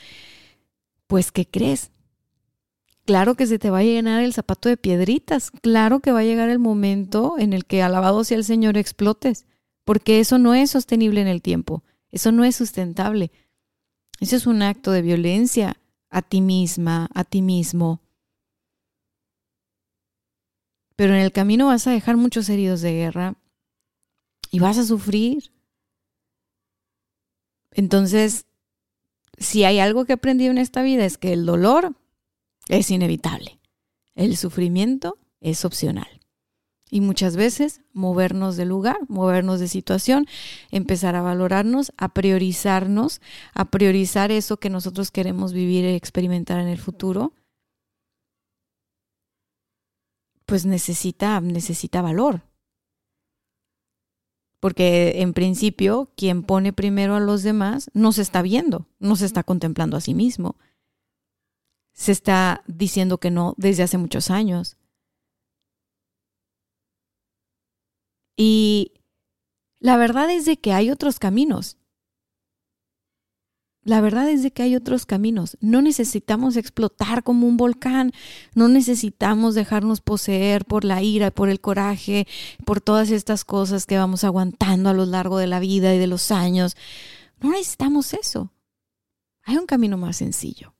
pues 1.08 1.32
¿qué 1.32 1.48
crees? 1.48 1.90
Claro 3.06 3.34
que 3.34 3.48
se 3.48 3.58
te 3.58 3.72
va 3.72 3.80
a 3.80 3.84
llenar 3.84 4.22
el 4.22 4.36
zapato 4.36 4.70
de 4.70 4.78
piedritas, 4.78 5.50
claro 5.50 6.00
que 6.00 6.12
va 6.12 6.20
a 6.20 6.26
llegar 6.26 6.50
el 6.50 6.60
momento 6.60 7.40
en 7.40 7.52
el 7.52 7.66
que 7.66 7.82
alabado 7.82 8.24
sea 8.24 8.38
el 8.38 8.44
Señor 8.44 8.78
explotes, 8.78 9.48
porque 9.84 10.20
eso 10.20 10.38
no 10.38 10.54
es 10.54 10.70
sostenible 10.70 11.22
en 11.22 11.28
el 11.28 11.42
tiempo, 11.42 11.82
eso 12.12 12.32
no 12.32 12.44
es 12.44 12.56
sustentable. 12.56 13.32
Eso 14.20 14.36
es 14.36 14.46
un 14.46 14.62
acto 14.62 14.92
de 14.92 15.02
violencia 15.02 15.76
a 16.12 16.22
ti 16.22 16.42
misma, 16.42 17.10
a 17.16 17.24
ti 17.24 17.42
mismo. 17.42 18.03
Pero 20.96 21.14
en 21.14 21.22
el 21.22 21.32
camino 21.32 21.68
vas 21.68 21.88
a 21.88 21.92
dejar 21.92 22.18
muchos 22.18 22.50
heridos 22.50 22.82
de 22.82 22.94
guerra 22.94 23.36
y 24.52 24.60
vas 24.60 24.78
a 24.78 24.86
sufrir. 24.86 25.52
Entonces, 27.72 28.46
si 29.38 29.64
hay 29.64 29.80
algo 29.80 30.06
que 30.06 30.14
he 30.14 30.16
aprendido 30.16 30.52
en 30.52 30.60
esta 30.60 30.84
vida 30.84 31.06
es 31.06 31.18
que 31.18 31.34
el 31.34 31.46
dolor 31.46 31.96
es 32.68 32.92
inevitable. 32.92 33.60
El 34.16 34.38
sufrimiento 34.38 35.18
es 35.42 35.66
opcional 35.66 36.24
y 36.94 37.02
muchas 37.02 37.36
veces 37.36 37.82
movernos 37.92 38.56
de 38.56 38.66
lugar, 38.66 38.98
movernos 39.08 39.60
de 39.60 39.68
situación, 39.68 40.28
empezar 40.70 41.16
a 41.16 41.24
valorarnos, 41.24 41.92
a 41.98 42.14
priorizarnos, 42.14 43.20
a 43.56 43.66
priorizar 43.72 44.32
eso 44.32 44.58
que 44.58 44.70
nosotros 44.70 45.10
queremos 45.10 45.54
vivir 45.54 45.86
y 45.86 45.96
experimentar 45.96 46.60
en 46.60 46.68
el 46.68 46.78
futuro, 46.78 47.34
pues 50.46 50.66
necesita, 50.66 51.40
necesita 51.42 52.02
valor. 52.02 52.44
Porque 54.60 55.22
en 55.22 55.34
principio, 55.34 56.12
quien 56.16 56.44
pone 56.44 56.72
primero 56.72 57.16
a 57.16 57.20
los 57.20 57.44
demás 57.44 57.92
no 57.94 58.12
se 58.14 58.22
está 58.22 58.42
viendo, 58.42 58.88
no 59.00 59.16
se 59.16 59.26
está 59.26 59.44
contemplando 59.44 59.98
a 59.98 60.02
sí 60.02 60.14
mismo. 60.14 60.56
Se 61.92 62.12
está 62.12 62.64
diciendo 62.68 63.20
que 63.20 63.30
no 63.30 63.54
desde 63.58 63.84
hace 63.84 63.98
muchos 63.98 64.32
años 64.32 64.78
Y 68.36 68.94
la 69.80 69.98
verdad 69.98 70.30
es 70.32 70.46
de 70.46 70.58
que 70.58 70.74
hay 70.74 70.90
otros 70.90 71.20
caminos. 71.20 71.78
La 73.84 74.02
verdad 74.02 74.30
es 74.30 74.44
de 74.44 74.52
que 74.52 74.64
hay 74.64 74.76
otros 74.76 75.06
caminos. 75.06 75.58
No 75.60 75.82
necesitamos 75.82 76.56
explotar 76.56 77.24
como 77.24 77.48
un 77.48 77.58
volcán. 77.58 78.14
No 78.56 78.68
necesitamos 78.70 79.56
dejarnos 79.56 80.02
poseer 80.02 80.66
por 80.66 80.86
la 80.86 81.02
ira, 81.02 81.32
por 81.32 81.50
el 81.50 81.60
coraje, 81.60 82.28
por 82.66 82.82
todas 82.82 83.12
estas 83.12 83.44
cosas 83.44 83.86
que 83.86 83.98
vamos 83.98 84.24
aguantando 84.24 84.90
a 84.90 84.94
lo 84.94 85.06
largo 85.06 85.38
de 85.38 85.48
la 85.48 85.60
vida 85.60 85.94
y 85.94 85.98
de 85.98 86.08
los 86.08 86.32
años. 86.32 86.78
No 87.42 87.52
necesitamos 87.52 88.14
eso. 88.14 88.52
Hay 89.44 89.58
un 89.58 89.66
camino 89.66 89.98
más 89.98 90.18
sencillo. 90.18 90.74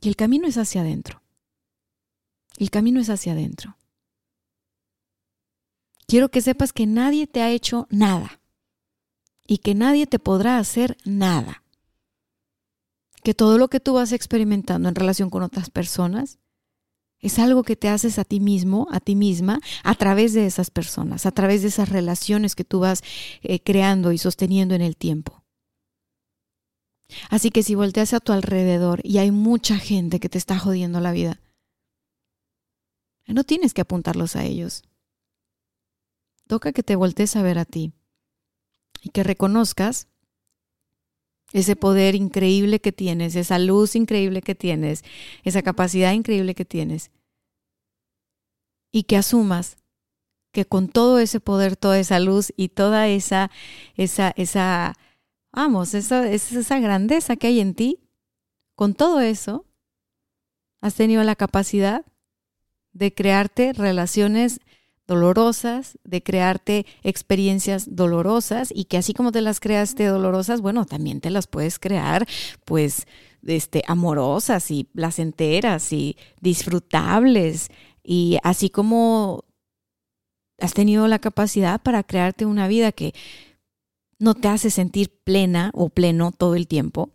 Y 0.00 0.08
el 0.08 0.16
camino 0.16 0.46
es 0.46 0.58
hacia 0.58 0.82
adentro. 0.82 1.22
El 2.58 2.70
camino 2.70 3.00
es 3.00 3.08
hacia 3.08 3.32
adentro 3.32 3.76
quiero 6.12 6.30
que 6.30 6.42
sepas 6.42 6.74
que 6.74 6.84
nadie 6.84 7.26
te 7.26 7.40
ha 7.40 7.48
hecho 7.48 7.86
nada 7.88 8.42
y 9.46 9.58
que 9.58 9.74
nadie 9.74 10.06
te 10.06 10.18
podrá 10.18 10.58
hacer 10.58 10.98
nada. 11.06 11.61
Que 13.22 13.34
todo 13.34 13.58
lo 13.58 13.68
que 13.68 13.80
tú 13.80 13.94
vas 13.94 14.12
experimentando 14.12 14.88
en 14.88 14.94
relación 14.94 15.30
con 15.30 15.42
otras 15.42 15.70
personas 15.70 16.38
es 17.20 17.38
algo 17.38 17.62
que 17.62 17.76
te 17.76 17.88
haces 17.88 18.18
a 18.18 18.24
ti 18.24 18.40
mismo, 18.40 18.88
a 18.90 18.98
ti 18.98 19.14
misma, 19.14 19.60
a 19.84 19.94
través 19.94 20.32
de 20.32 20.44
esas 20.46 20.70
personas, 20.70 21.24
a 21.24 21.30
través 21.30 21.62
de 21.62 21.68
esas 21.68 21.88
relaciones 21.88 22.56
que 22.56 22.64
tú 22.64 22.80
vas 22.80 23.02
eh, 23.42 23.60
creando 23.60 24.10
y 24.10 24.18
sosteniendo 24.18 24.74
en 24.74 24.82
el 24.82 24.96
tiempo. 24.96 25.44
Así 27.30 27.50
que 27.50 27.62
si 27.62 27.74
volteas 27.74 28.14
a 28.14 28.20
tu 28.20 28.32
alrededor 28.32 29.00
y 29.04 29.18
hay 29.18 29.30
mucha 29.30 29.76
gente 29.76 30.18
que 30.18 30.28
te 30.28 30.38
está 30.38 30.58
jodiendo 30.58 30.98
la 31.00 31.12
vida, 31.12 31.40
no 33.26 33.44
tienes 33.44 33.72
que 33.72 33.82
apuntarlos 33.82 34.34
a 34.34 34.44
ellos 34.44 34.82
toca 36.52 36.72
que 36.72 36.82
te 36.82 36.96
voltees 36.96 37.34
a 37.36 37.42
ver 37.42 37.58
a 37.58 37.64
ti 37.64 37.94
y 39.00 39.08
que 39.08 39.22
reconozcas 39.22 40.08
ese 41.52 41.76
poder 41.76 42.14
increíble 42.14 42.80
que 42.80 42.92
tienes, 42.92 43.36
esa 43.36 43.58
luz 43.58 43.96
increíble 43.96 44.42
que 44.42 44.54
tienes, 44.54 45.04
esa 45.44 45.62
capacidad 45.62 46.12
increíble 46.12 46.54
que 46.54 46.64
tienes. 46.64 47.10
Y 48.90 49.04
que 49.04 49.16
asumas 49.16 49.76
que 50.52 50.66
con 50.66 50.88
todo 50.88 51.18
ese 51.18 51.40
poder, 51.40 51.76
toda 51.76 51.98
esa 51.98 52.20
luz 52.20 52.52
y 52.56 52.68
toda 52.68 53.08
esa, 53.08 53.50
esa, 53.96 54.32
esa, 54.36 54.94
vamos, 55.50 55.94
esa, 55.94 56.30
esa 56.30 56.78
grandeza 56.78 57.36
que 57.36 57.46
hay 57.48 57.60
en 57.60 57.74
ti, 57.74 58.00
con 58.74 58.94
todo 58.94 59.20
eso, 59.20 59.66
has 60.82 60.94
tenido 60.94 61.22
la 61.24 61.36
capacidad 61.36 62.04
de 62.92 63.14
crearte 63.14 63.72
relaciones 63.72 64.60
dolorosas, 65.12 65.98
de 66.04 66.22
crearte 66.22 66.86
experiencias 67.02 67.94
dolorosas 67.94 68.72
y 68.74 68.84
que 68.84 68.96
así 68.96 69.12
como 69.12 69.30
te 69.30 69.42
las 69.42 69.60
creaste 69.60 70.06
dolorosas, 70.06 70.62
bueno, 70.62 70.86
también 70.86 71.20
te 71.20 71.30
las 71.30 71.46
puedes 71.46 71.78
crear 71.78 72.26
pues 72.64 73.06
este 73.46 73.82
amorosas 73.86 74.70
y 74.70 74.84
placenteras 74.84 75.92
y 75.92 76.16
disfrutables 76.40 77.68
y 78.02 78.38
así 78.42 78.70
como 78.70 79.44
has 80.58 80.72
tenido 80.72 81.06
la 81.08 81.18
capacidad 81.18 81.82
para 81.82 82.04
crearte 82.04 82.46
una 82.46 82.68
vida 82.68 82.92
que 82.92 83.12
no 84.18 84.34
te 84.34 84.48
hace 84.48 84.70
sentir 84.70 85.10
plena 85.24 85.72
o 85.74 85.90
pleno 85.90 86.32
todo 86.32 86.54
el 86.54 86.68
tiempo, 86.68 87.10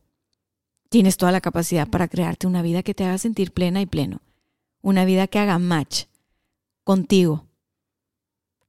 tienes 0.90 1.18
toda 1.18 1.32
la 1.32 1.42
capacidad 1.42 1.88
para 1.88 2.08
crearte 2.08 2.46
una 2.46 2.62
vida 2.62 2.84
que 2.84 2.94
te 2.94 3.06
haga 3.06 3.18
sentir 3.18 3.54
plena 3.54 3.82
y 3.82 3.86
pleno. 3.86 4.22
Una 4.82 5.06
vida 5.06 5.28
que 5.28 5.40
haga 5.40 5.58
match 5.58 6.04
contigo, 6.84 7.47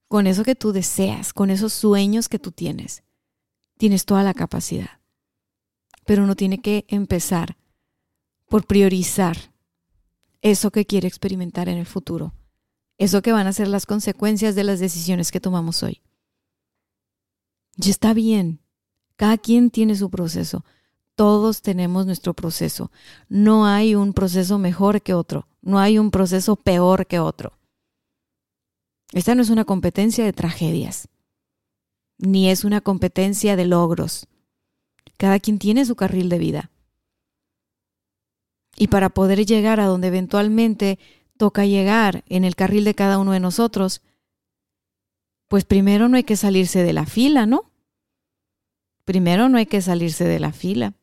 con 0.09 0.27
eso 0.27 0.43
que 0.43 0.55
tú 0.55 0.73
deseas, 0.73 1.31
con 1.31 1.51
esos 1.51 1.71
sueños 1.71 2.27
que 2.27 2.39
tú 2.39 2.51
tienes. 2.51 3.03
Tienes 3.77 4.05
toda 4.05 4.23
la 4.23 4.33
capacidad. 4.33 4.99
Pero 6.05 6.23
uno 6.23 6.35
tiene 6.35 6.59
que 6.61 6.83
empezar 6.89 7.55
por 8.49 8.65
priorizar 8.65 9.37
eso 10.41 10.71
que 10.71 10.85
quiere 10.85 11.07
experimentar 11.07 11.69
en 11.69 11.77
el 11.77 11.85
futuro, 11.85 12.33
eso 12.97 13.21
que 13.21 13.31
van 13.31 13.45
a 13.45 13.53
ser 13.53 13.67
las 13.67 13.85
consecuencias 13.85 14.55
de 14.55 14.63
las 14.63 14.79
decisiones 14.79 15.31
que 15.31 15.39
tomamos 15.39 15.83
hoy. 15.83 16.01
Y 17.77 17.91
está 17.91 18.13
bien. 18.15 18.61
Cada 19.15 19.37
quien 19.37 19.69
tiene 19.69 19.95
su 19.95 20.09
proceso. 20.09 20.65
Todos 21.13 21.61
tenemos 21.61 22.07
nuestro 22.07 22.33
proceso. 22.33 22.91
No 23.27 23.67
hay 23.67 23.93
un 23.93 24.13
proceso 24.13 24.57
mejor 24.57 25.03
que 25.03 25.13
otro. 25.13 25.47
No 25.61 25.77
hay 25.77 25.99
un 25.99 26.09
proceso 26.09 26.55
peor 26.55 27.05
que 27.05 27.19
otro. 27.19 27.58
Esta 29.11 29.33
no 29.35 29.41
es 29.41 29.49
una 29.49 29.65
competencia 29.65 30.23
de 30.23 30.33
tragedias, 30.33 31.09
ni 32.17 32.49
es 32.49 32.63
una 32.63 32.81
competencia 32.81 33.55
de 33.55 33.65
logros. 33.65 34.27
Cada 35.17 35.39
quien 35.39 35.59
tiene 35.59 35.85
su 35.85 35.95
carril 35.95 36.29
de 36.29 36.37
vida. 36.37 36.71
Y 38.75 38.87
para 38.87 39.09
poder 39.09 39.45
llegar 39.45 39.79
a 39.79 39.85
donde 39.85 40.07
eventualmente 40.07 40.99
toca 41.37 41.65
llegar 41.65 42.23
en 42.27 42.45
el 42.45 42.55
carril 42.55 42.85
de 42.85 42.95
cada 42.95 43.17
uno 43.17 43.31
de 43.31 43.39
nosotros, 43.39 44.01
pues 45.47 45.65
primero 45.65 46.07
no 46.07 46.17
hay 46.17 46.23
que 46.23 46.37
salirse 46.37 46.83
de 46.83 46.93
la 46.93 47.05
fila, 47.05 47.45
¿no? 47.45 47.71
Primero 49.03 49.49
no 49.49 49.57
hay 49.57 49.65
que 49.65 49.81
salirse 49.81 50.25
de 50.25 50.39
la 50.39 50.53
fila. 50.53 50.93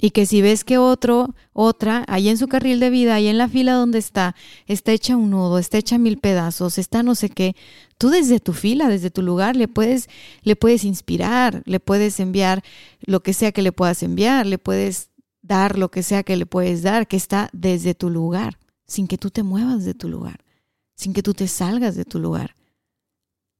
Y 0.00 0.10
que 0.10 0.26
si 0.26 0.42
ves 0.42 0.62
que 0.62 0.76
otro, 0.76 1.34
otra, 1.52 2.04
ahí 2.06 2.28
en 2.28 2.36
su 2.36 2.48
carril 2.48 2.80
de 2.80 2.90
vida, 2.90 3.14
ahí 3.14 3.28
en 3.28 3.38
la 3.38 3.48
fila 3.48 3.72
donde 3.72 3.98
está, 3.98 4.34
está 4.66 4.92
hecha 4.92 5.16
un 5.16 5.30
nudo, 5.30 5.58
está 5.58 5.78
hecha 5.78 5.96
mil 5.96 6.18
pedazos, 6.18 6.76
está 6.76 7.02
no 7.02 7.14
sé 7.14 7.30
qué, 7.30 7.56
tú 7.96 8.10
desde 8.10 8.38
tu 8.38 8.52
fila, 8.52 8.88
desde 8.88 9.10
tu 9.10 9.22
lugar, 9.22 9.56
le 9.56 9.68
puedes, 9.68 10.08
le 10.42 10.54
puedes 10.54 10.84
inspirar, 10.84 11.62
le 11.64 11.80
puedes 11.80 12.20
enviar 12.20 12.62
lo 13.00 13.20
que 13.20 13.32
sea 13.32 13.52
que 13.52 13.62
le 13.62 13.72
puedas 13.72 14.02
enviar, 14.02 14.44
le 14.44 14.58
puedes 14.58 15.10
dar 15.40 15.78
lo 15.78 15.90
que 15.90 16.02
sea 16.02 16.22
que 16.22 16.36
le 16.36 16.44
puedes 16.44 16.82
dar, 16.82 17.08
que 17.08 17.16
está 17.16 17.48
desde 17.54 17.94
tu 17.94 18.10
lugar, 18.10 18.58
sin 18.86 19.06
que 19.06 19.16
tú 19.16 19.30
te 19.30 19.42
muevas 19.42 19.84
de 19.86 19.94
tu 19.94 20.08
lugar, 20.08 20.44
sin 20.94 21.14
que 21.14 21.22
tú 21.22 21.32
te 21.32 21.48
salgas 21.48 21.96
de 21.96 22.04
tu 22.04 22.18
lugar 22.18 22.54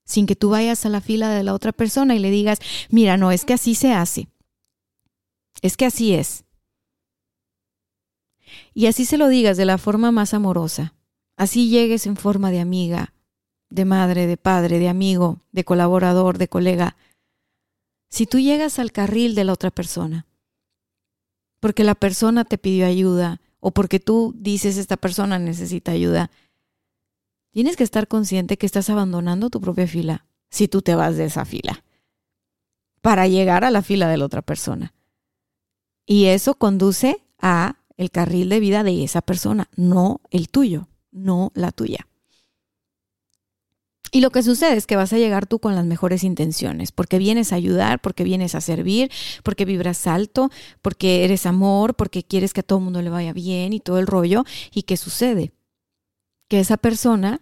sin 0.07 0.27
que 0.27 0.37
tú 0.37 0.51
vayas 0.51 0.87
a 0.87 0.89
la 0.89 1.01
fila 1.01 1.31
de 1.31 1.43
la 1.43 1.53
otra 1.53 1.73
persona 1.73 2.15
y 2.15 2.21
le 2.21 2.31
digas, 2.31 2.61
mira, 2.91 3.17
no, 3.17 3.33
es 3.33 3.45
que 3.45 3.55
así 3.55 3.75
se 3.75 3.93
hace. 3.93 4.29
Es 5.67 5.77
que 5.77 5.87
así 5.87 6.15
es. 6.15 6.45
Y 8.73 8.87
así 8.87 9.05
se 9.05 9.19
lo 9.19 9.29
digas 9.29 9.57
de 9.57 9.65
la 9.65 9.79
forma 9.79 10.13
más 10.13 10.33
amorosa. 10.33 10.95
Así 11.37 11.69
llegues 11.69 12.07
en 12.07 12.17
forma 12.17 12.51
de 12.51 12.61
amiga, 12.61 13.13
de 13.69 13.85
madre, 13.85 14.27
de 14.27 14.37
padre, 14.37 14.79
de 14.79 14.89
amigo, 14.89 15.41
de 15.51 15.65
colaborador, 15.65 16.39
de 16.39 16.49
colega. 16.49 16.97
Si 18.09 18.27
tú 18.27 18.39
llegas 18.39 18.79
al 18.79 18.93
carril 18.93 19.35
de 19.35 19.45
la 19.45 19.53
otra 19.53 19.71
persona, 19.71 20.27
porque 21.59 21.85
la 21.85 21.97
persona 21.97 22.45
te 22.45 22.59
pidió 22.59 22.87
ayuda 22.87 23.41
o 23.59 23.73
porque 23.73 23.99
tú 23.99 24.35
dices 24.37 24.77
esta 24.77 24.97
persona 24.97 25.39
necesita 25.39 25.91
ayuda, 25.91 26.31
Tienes 27.57 27.79
que 27.79 27.85
estar 27.85 28.07
consciente 28.07 28.59
que 28.59 28.67
estás 28.67 28.91
abandonando 28.91 29.49
tu 29.49 29.63
propia 29.63 29.87
fila 29.87 30.27
si 30.51 30.69
tú 30.69 30.83
te 30.83 30.95
vas 30.95 31.17
de 31.17 31.25
esa 31.25 31.47
fila 31.47 31.85
para 33.01 33.29
llegar 33.29 33.65
a 33.65 33.71
la 33.71 33.81
fila 33.81 34.09
de 34.11 34.19
la 34.19 34.27
otra 34.27 34.43
persona. 34.43 34.93
Y 36.07 36.27
eso 36.27 36.55
conduce 36.55 37.23
a 37.41 37.77
el 37.97 38.11
carril 38.11 38.49
de 38.49 38.61
vida 38.61 38.85
de 38.85 39.05
esa 39.05 39.23
persona, 39.23 39.69
no 39.77 40.21
el 40.31 40.49
tuyo, 40.49 40.89
no 41.11 41.51
la 41.55 41.73
tuya. 41.73 42.07
Y 44.13 44.21
lo 44.21 44.31
que 44.31 44.43
sucede 44.43 44.77
es 44.77 44.87
que 44.87 44.97
vas 44.97 45.13
a 45.13 45.19
llegar 45.19 45.47
tú 45.47 45.59
con 45.59 45.75
las 45.75 45.85
mejores 45.85 46.25
intenciones, 46.25 46.93
porque 46.93 47.19
vienes 47.19 47.53
a 47.53 47.57
ayudar, 47.57 48.01
porque 48.01 48.25
vienes 48.25 48.55
a 48.55 48.61
servir, 48.61 49.11
porque 49.43 49.65
vibras 49.65 50.07
alto, 50.07 50.51
porque 50.81 51.25
eres 51.25 51.45
amor, 51.45 51.95
porque 51.97 52.23
quieres 52.23 52.53
que 52.53 52.61
a 52.61 52.63
todo 52.63 52.79
el 52.79 52.85
mundo 52.85 53.03
le 53.03 53.11
vaya 53.11 53.33
bien 53.33 53.73
y 53.73 53.81
todo 53.81 53.99
el 53.99 54.07
rollo. 54.07 54.45
¿Y 54.73 54.85
qué 54.85 54.97
sucede? 54.97 55.53
Que 56.49 56.61
esa 56.61 56.77
persona 56.77 57.41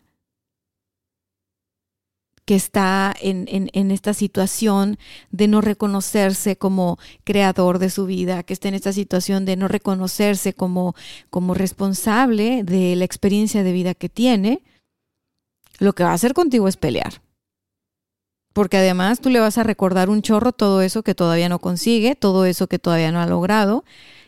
que 2.45 2.55
está 2.55 3.15
en, 3.21 3.47
en, 3.49 3.91
esta 3.91 4.13
situación 4.13 4.99
de 5.31 5.49
no 5.49 5.61
reconocerse 5.61 6.57
como 6.57 6.99
creador 7.25 7.79
de 7.79 7.89
su 7.91 8.05
vida, 8.07 8.43
que 8.43 8.53
está 8.53 8.69
en 8.69 8.75
esta 8.75 8.93
situación 8.93 9.45
de 9.45 9.57
no 9.57 9.67
reconocerse 9.67 10.53
como, 10.53 10.95
como 11.31 11.55
responsable 11.55 12.63
de 12.63 12.97
la 12.97 13.05
experiencia 13.05 13.63
de 13.63 13.73
vida 13.73 13.95
que 13.95 14.09
tiene, 14.09 14.63
lo 15.79 15.95
que 15.95 16.05
va 16.05 16.11
a 16.11 16.15
hacer 16.15 16.35
contigo 16.35 16.69
es 16.69 16.77
pelear. 16.77 17.23
Porque 18.53 18.77
además 18.77 19.21
tú 19.21 19.31
le 19.31 19.41
vas 19.41 19.59
a 19.59 19.65
recordar 19.65 20.11
un 20.11 20.23
chorro 20.23 20.53
todo 20.53 20.83
eso 20.83 21.03
que 21.03 21.15
todavía 21.15 21.49
no 21.49 21.59
consigue, 21.59 22.15
todo 22.15 22.45
eso 22.45 22.69
que 22.69 22.79
todavía 22.79 23.11
no 23.11 23.21
ha 23.21 23.27
logrado, 23.27 23.85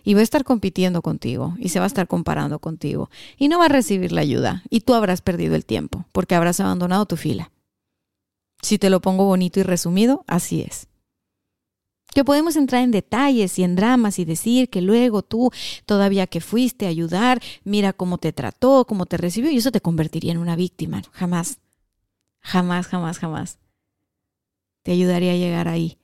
y 0.07 0.15
va 0.15 0.21
a 0.21 0.23
estar 0.23 0.45
compitiendo 0.45 1.03
contigo 1.03 1.55
y 1.59 1.69
se 1.69 1.81
va 1.81 1.85
a 1.85 1.89
estar 1.89 2.07
comparando 2.07 2.61
contigo 2.61 3.11
y 3.37 3.49
no 3.49 3.59
va 3.59 3.67
a 3.67 3.69
recibir 3.69 4.13
la 4.13 4.21
ayuda 4.21 4.63
y 4.71 4.81
tú 4.83 4.95
habrás 4.95 5.21
perdido 5.21 5.57
el 5.57 5.67
tiempo 5.67 6.07
porque 6.13 6.37
habrás 6.37 6.61
abandonado 6.61 7.07
tu 7.07 7.17
fila. 7.17 7.51
Si 8.67 8.79
te 8.79 8.91
lo 8.91 9.01
pongo 9.01 9.27
bonito 9.27 9.61
y 9.61 9.63
resumido, 9.63 10.25
así 10.27 10.63
es. 10.63 10.89
Que 12.13 12.25
podemos 12.25 12.57
entrar 12.57 12.83
en 12.83 12.91
detalles 12.91 13.61
y 13.61 13.63
en 13.63 13.77
dramas 13.77 14.19
y 14.19 14.25
decir 14.25 14.71
que 14.71 14.81
luego 14.81 15.23
tú, 15.23 15.53
todavía 15.85 16.27
que 16.27 16.41
fuiste 16.41 16.85
a 16.85 16.89
ayudar, 16.89 17.41
mira 17.63 17.93
cómo 17.93 18.19
te 18.19 18.33
trató, 18.33 18.85
cómo 18.85 19.07
te 19.07 19.19
recibió, 19.19 19.53
y 19.53 19.59
eso 19.59 19.71
te 19.71 19.81
convertiría 19.81 20.33
en 20.33 20.39
una 20.39 20.57
víctima. 20.57 21.05
Jamás, 21.13 21.61
jamás, 22.41 22.89
jamás, 22.89 23.21
jamás. 23.21 23.61
Te 24.83 24.91
ayudaría 24.91 25.31
a 25.31 25.37
llegar 25.37 25.69
ahí. 25.69 26.01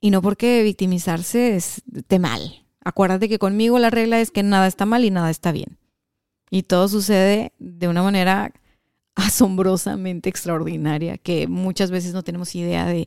Y 0.00 0.12
no 0.12 0.22
porque 0.22 0.62
victimizarse 0.62 1.56
es 1.56 1.82
de 1.86 2.20
mal. 2.20 2.64
Acuérdate 2.84 3.28
que 3.28 3.40
conmigo 3.40 3.80
la 3.80 3.90
regla 3.90 4.20
es 4.20 4.30
que 4.30 4.44
nada 4.44 4.68
está 4.68 4.86
mal 4.86 5.04
y 5.04 5.10
nada 5.10 5.30
está 5.30 5.50
bien. 5.50 5.80
Y 6.50 6.64
todo 6.64 6.88
sucede 6.88 7.52
de 7.58 7.88
una 7.88 8.02
manera 8.02 8.52
asombrosamente 9.14 10.28
extraordinaria, 10.28 11.16
que 11.18 11.46
muchas 11.46 11.90
veces 11.90 12.12
no 12.12 12.22
tenemos 12.22 12.54
idea 12.54 12.86
de, 12.86 13.06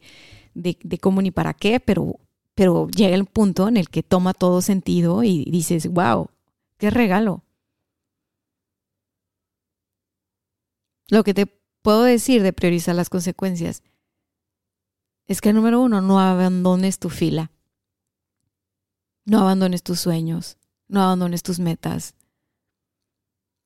cómo 1.01 1.21
ni 1.21 1.31
para 1.31 1.53
qué, 1.53 1.79
pero, 1.79 2.19
pero 2.55 2.87
llega 2.87 3.15
el 3.15 3.25
punto 3.25 3.67
en 3.67 3.77
el 3.77 3.89
que 3.89 4.03
toma 4.03 4.33
todo 4.33 4.61
sentido 4.61 5.23
y 5.23 5.45
dices, 5.51 5.87
wow, 5.87 6.29
qué 6.77 6.89
regalo. 6.89 7.43
Lo 11.09 11.23
que 11.23 11.33
te 11.33 11.47
puedo 11.81 12.03
decir 12.03 12.43
de 12.43 12.53
priorizar 12.53 12.95
las 12.95 13.09
consecuencias 13.09 13.83
es 15.27 15.41
que 15.41 15.53
número 15.53 15.81
uno, 15.81 16.01
no 16.01 16.19
abandones 16.19 16.99
tu 16.99 17.09
fila. 17.09 17.51
No 19.25 19.39
abandones 19.39 19.83
tus 19.83 19.99
sueños, 20.01 20.57
no 20.89 21.01
abandones 21.01 21.43
tus 21.43 21.59
metas, 21.59 22.13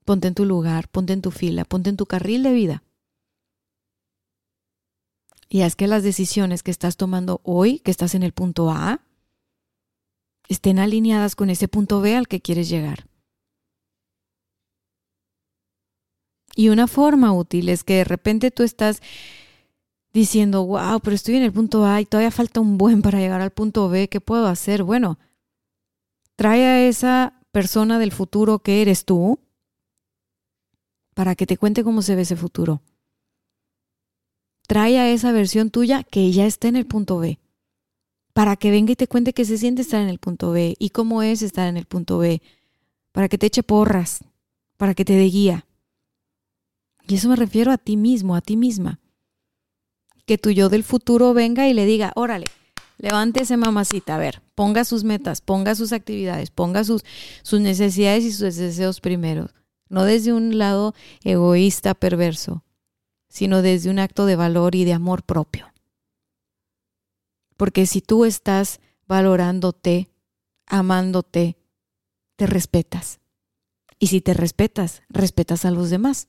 Ponte 0.07 0.29
en 0.29 0.35
tu 0.35 0.45
lugar, 0.45 0.87
ponte 0.87 1.11
en 1.11 1.21
tu 1.21 1.31
fila, 1.31 1.65
ponte 1.65 1.89
en 1.89 1.97
tu 1.97 2.05
carril 2.05 2.41
de 2.41 2.53
vida. 2.53 2.81
Y 5.49 5.63
haz 5.63 5.75
que 5.75 5.85
las 5.85 6.01
decisiones 6.01 6.63
que 6.63 6.71
estás 6.71 6.95
tomando 6.95 7.41
hoy, 7.43 7.79
que 7.79 7.91
estás 7.91 8.15
en 8.15 8.23
el 8.23 8.31
punto 8.31 8.71
A, 8.71 9.01
estén 10.47 10.79
alineadas 10.79 11.35
con 11.35 11.49
ese 11.49 11.67
punto 11.67 11.99
B 11.99 12.15
al 12.15 12.29
que 12.29 12.39
quieres 12.39 12.69
llegar. 12.69 13.09
Y 16.55 16.69
una 16.69 16.87
forma 16.87 17.33
útil 17.33 17.67
es 17.67 17.83
que 17.83 17.95
de 17.95 18.03
repente 18.05 18.49
tú 18.49 18.63
estás 18.63 19.01
diciendo, 20.13 20.65
wow, 20.65 21.01
pero 21.01 21.17
estoy 21.17 21.35
en 21.35 21.43
el 21.43 21.51
punto 21.51 21.85
A 21.85 21.99
y 21.99 22.05
todavía 22.05 22.31
falta 22.31 22.61
un 22.61 22.77
buen 22.77 23.01
para 23.01 23.19
llegar 23.19 23.41
al 23.41 23.51
punto 23.51 23.89
B, 23.89 24.07
¿qué 24.07 24.21
puedo 24.21 24.47
hacer? 24.47 24.83
Bueno, 24.83 25.19
trae 26.37 26.63
a 26.63 26.87
esa 26.87 27.41
persona 27.51 27.99
del 27.99 28.13
futuro 28.13 28.59
que 28.59 28.81
eres 28.81 29.03
tú 29.03 29.41
para 31.17 31.33
que 31.33 31.47
te 31.47 31.57
cuente 31.57 31.83
cómo 31.83 32.03
se 32.03 32.13
ve 32.13 32.21
ese 32.21 32.35
futuro. 32.35 32.83
Trae 34.67 34.99
a 34.99 35.09
esa 35.09 35.31
versión 35.31 35.71
tuya 35.71 36.03
que 36.03 36.31
ya 36.31 36.45
está 36.45 36.67
en 36.67 36.75
el 36.75 36.85
punto 36.85 37.17
B, 37.17 37.39
para 38.33 38.55
que 38.55 38.69
venga 38.69 38.91
y 38.91 38.95
te 38.95 39.07
cuente 39.07 39.33
que 39.33 39.43
se 39.43 39.57
siente 39.57 39.81
estar 39.81 39.99
en 39.99 40.09
el 40.09 40.19
punto 40.19 40.51
B 40.51 40.75
y 40.77 40.91
cómo 40.91 41.23
es 41.23 41.41
estar 41.41 41.67
en 41.67 41.75
el 41.75 41.85
punto 41.85 42.19
B, 42.19 42.43
para 43.13 43.29
que 43.29 43.39
te 43.39 43.47
eche 43.47 43.63
porras, 43.63 44.25
para 44.77 44.93
que 44.93 45.05
te 45.05 45.13
dé 45.13 45.23
guía. 45.23 45.65
Y 47.07 47.15
eso 47.15 47.29
me 47.29 47.35
refiero 47.35 47.71
a 47.71 47.79
ti 47.79 47.97
mismo, 47.97 48.35
a 48.35 48.41
ti 48.41 48.55
misma. 48.55 48.99
Que 50.27 50.37
tu 50.37 50.51
yo 50.51 50.69
del 50.69 50.83
futuro 50.83 51.33
venga 51.33 51.67
y 51.67 51.73
le 51.73 51.87
diga, 51.87 52.11
órale, 52.15 52.45
levántese 52.99 53.57
mamacita, 53.57 54.13
a 54.13 54.19
ver, 54.19 54.43
ponga 54.53 54.85
sus 54.85 55.03
metas, 55.03 55.41
ponga 55.41 55.73
sus 55.73 55.93
actividades, 55.93 56.51
ponga 56.51 56.83
sus, 56.83 57.03
sus 57.41 57.59
necesidades 57.59 58.23
y 58.23 58.31
sus 58.31 58.55
deseos 58.55 59.01
primero. 59.01 59.49
No 59.89 60.03
desde 60.03 60.33
un 60.33 60.57
lado 60.57 60.93
egoísta, 61.23 61.93
perverso, 61.93 62.63
sino 63.29 63.61
desde 63.61 63.89
un 63.89 63.99
acto 63.99 64.25
de 64.25 64.35
valor 64.35 64.75
y 64.75 64.85
de 64.85 64.93
amor 64.93 65.23
propio. 65.23 65.71
Porque 67.55 67.85
si 67.85 68.01
tú 68.01 68.25
estás 68.25 68.79
valorándote, 69.07 70.09
amándote, 70.65 71.57
te 72.35 72.45
respetas. 72.45 73.19
Y 73.99 74.07
si 74.07 74.21
te 74.21 74.33
respetas, 74.33 75.01
respetas 75.09 75.65
a 75.65 75.71
los 75.71 75.89
demás. 75.89 76.27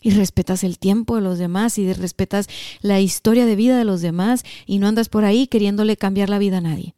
Y 0.00 0.10
respetas 0.10 0.64
el 0.64 0.78
tiempo 0.78 1.16
de 1.16 1.22
los 1.22 1.38
demás 1.38 1.78
y 1.78 1.92
respetas 1.92 2.48
la 2.80 3.00
historia 3.00 3.46
de 3.46 3.56
vida 3.56 3.78
de 3.78 3.84
los 3.84 4.02
demás 4.02 4.44
y 4.66 4.78
no 4.78 4.88
andas 4.88 5.08
por 5.08 5.24
ahí 5.24 5.46
queriéndole 5.46 5.96
cambiar 5.96 6.28
la 6.28 6.38
vida 6.38 6.58
a 6.58 6.62
nadie. 6.62 6.94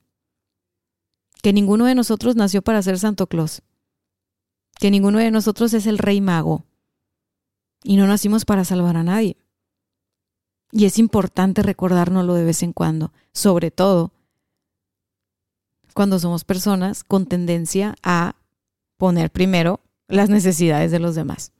Que 1.42 1.52
ninguno 1.52 1.84
de 1.84 1.94
nosotros 1.94 2.34
nació 2.34 2.62
para 2.62 2.82
ser 2.82 2.98
Santo 2.98 3.26
Claus. 3.26 3.62
Que 4.84 4.90
ninguno 4.90 5.18
de 5.18 5.30
nosotros 5.30 5.72
es 5.72 5.86
el 5.86 5.96
rey 5.96 6.20
mago. 6.20 6.66
Y 7.82 7.96
no 7.96 8.06
nacimos 8.06 8.44
para 8.44 8.66
salvar 8.66 8.98
a 8.98 9.02
nadie. 9.02 9.38
Y 10.72 10.84
es 10.84 10.98
importante 10.98 11.62
recordárnoslo 11.62 12.34
de 12.34 12.44
vez 12.44 12.62
en 12.62 12.74
cuando, 12.74 13.10
sobre 13.32 13.70
todo 13.70 14.12
cuando 15.94 16.18
somos 16.18 16.44
personas 16.44 17.02
con 17.02 17.24
tendencia 17.24 17.94
a 18.02 18.36
poner 18.98 19.30
primero 19.30 19.80
las 20.06 20.28
necesidades 20.28 20.90
de 20.90 20.98
los 20.98 21.14
demás. 21.14 21.52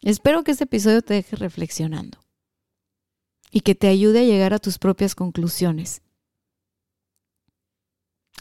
Espero 0.00 0.42
que 0.42 0.52
este 0.52 0.64
episodio 0.64 1.02
te 1.02 1.12
deje 1.12 1.36
reflexionando 1.36 2.18
y 3.50 3.60
que 3.60 3.74
te 3.74 3.88
ayude 3.88 4.20
a 4.20 4.24
llegar 4.24 4.54
a 4.54 4.58
tus 4.58 4.78
propias 4.78 5.14
conclusiones. 5.14 6.00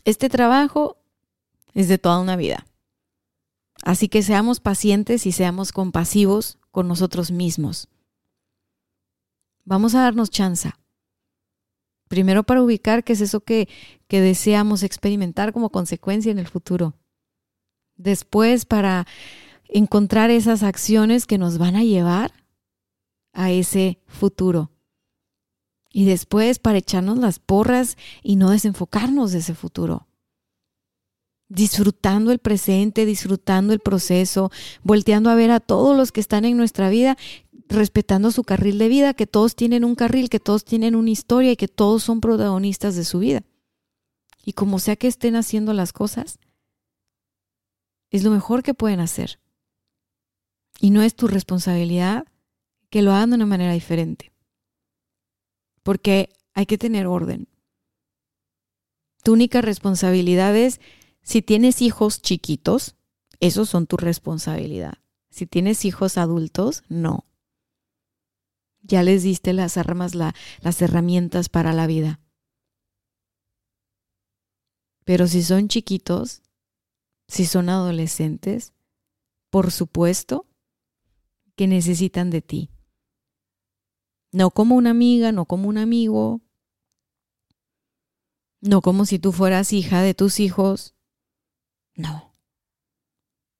Este 0.06 0.30
trabajo 0.30 0.98
es 1.74 1.88
de 1.88 1.98
toda 1.98 2.20
una 2.20 2.36
vida. 2.36 2.68
Así 3.84 4.08
que 4.08 4.22
seamos 4.22 4.60
pacientes 4.60 5.26
y 5.26 5.32
seamos 5.32 5.72
compasivos 5.72 6.60
con 6.72 6.88
nosotros 6.88 7.32
mismos. 7.32 7.88
Vamos 9.64 9.96
a 9.96 10.02
darnos 10.02 10.30
chance. 10.30 10.72
Primero 12.08 12.44
para 12.44 12.62
ubicar 12.62 13.04
qué 13.04 13.14
es 13.14 13.22
eso 13.22 13.40
que, 13.40 13.68
que 14.08 14.22
deseamos 14.22 14.84
experimentar 14.84 15.52
como 15.54 15.72
consecuencia 15.72 16.32
en 16.32 16.38
el 16.38 16.48
futuro. 16.48 16.94
Después 17.96 18.66
para 18.66 19.08
encontrar 19.68 20.30
esas 20.30 20.62
acciones 20.62 21.26
que 21.26 21.40
nos 21.40 21.58
van 21.58 21.76
a 21.76 21.84
llevar 21.84 22.32
a 23.34 23.50
ese 23.50 24.00
futuro. 24.06 24.72
Y 25.98 26.04
después 26.04 26.60
para 26.60 26.80
echarnos 26.80 27.20
las 27.20 27.40
porras 27.40 27.96
y 28.22 28.36
no 28.36 28.50
desenfocarnos 28.50 29.32
de 29.32 29.40
ese 29.40 29.56
futuro 29.56 30.10
disfrutando 31.48 32.32
el 32.32 32.40
presente, 32.40 33.06
disfrutando 33.06 33.72
el 33.72 33.80
proceso, 33.80 34.52
volteando 34.84 35.30
a 35.30 35.36
ver 35.36 35.52
a 35.52 35.60
todos 35.62 35.96
los 35.96 36.12
que 36.12 36.20
están 36.20 36.44
en 36.44 36.58
nuestra 36.58 36.90
vida, 36.90 37.18
respetando 37.70 38.32
su 38.32 38.44
carril 38.44 38.78
de 38.78 38.90
vida, 38.90 39.14
que 39.14 39.26
todos 39.28 39.56
tienen 39.56 39.86
un 39.86 39.96
carril, 39.96 40.28
que 40.28 40.42
todos 40.42 40.66
tienen 40.66 40.96
una 40.96 41.12
historia 41.12 41.52
y 41.52 41.56
que 41.56 41.70
todos 41.70 42.04
son 42.04 42.20
protagonistas 42.20 42.96
de 42.96 43.06
su 43.06 43.20
vida. 43.20 43.44
Y 44.44 44.52
como 44.52 44.80
sea 44.80 44.98
que 44.98 45.08
estén 45.08 45.38
haciendo 45.38 45.72
las 45.72 45.94
cosas, 45.94 46.40
es 48.10 48.24
lo 48.24 48.32
mejor 48.32 48.64
que 48.64 48.74
pueden 48.74 49.00
hacer. 49.00 49.40
Y 50.82 50.90
no 50.90 51.04
es 51.04 51.16
tu 51.16 51.28
responsabilidad 51.28 52.26
que 52.90 53.02
lo 53.02 53.14
hagan 53.14 53.30
de 53.30 53.36
una 53.38 53.46
manera 53.46 53.72
diferente. 53.72 54.35
Porque 55.86 56.36
hay 56.56 56.66
que 56.66 56.80
tener 56.80 57.06
orden. 57.06 57.48
Tu 59.22 59.34
única 59.34 59.62
responsabilidad 59.62 60.56
es 60.56 60.82
si 61.22 61.44
tienes 61.44 61.84
hijos 61.84 62.24
chiquitos, 62.24 62.96
esos 63.40 63.70
son 63.70 63.86
tu 63.86 63.96
responsabilidad. 63.96 64.96
Si 65.30 65.46
tienes 65.46 65.86
hijos 65.86 66.18
adultos, 66.18 66.84
no. 66.90 67.26
Ya 68.82 69.04
les 69.04 69.22
diste 69.22 69.54
las 69.54 69.78
armas, 69.78 70.16
las 70.16 70.82
herramientas 70.82 71.50
para 71.50 71.72
la 71.72 71.86
vida. 71.86 72.20
Pero 75.04 75.28
si 75.28 75.44
son 75.44 75.68
chiquitos, 75.68 76.42
si 77.28 77.46
son 77.46 77.70
adolescentes, 77.70 78.74
por 79.52 79.72
supuesto 79.72 80.48
que 81.56 81.68
necesitan 81.68 82.32
de 82.32 82.42
ti. 82.42 82.75
No 84.36 84.52
como 84.52 84.76
una 84.76 84.90
amiga, 84.90 85.32
no 85.32 85.46
como 85.46 85.70
un 85.70 85.78
amigo, 85.78 86.42
no 88.60 88.82
como 88.82 89.06
si 89.06 89.18
tú 89.18 89.32
fueras 89.32 89.72
hija 89.72 90.02
de 90.02 90.14
tus 90.14 90.42
hijos, 90.42 90.94
no. 91.96 92.34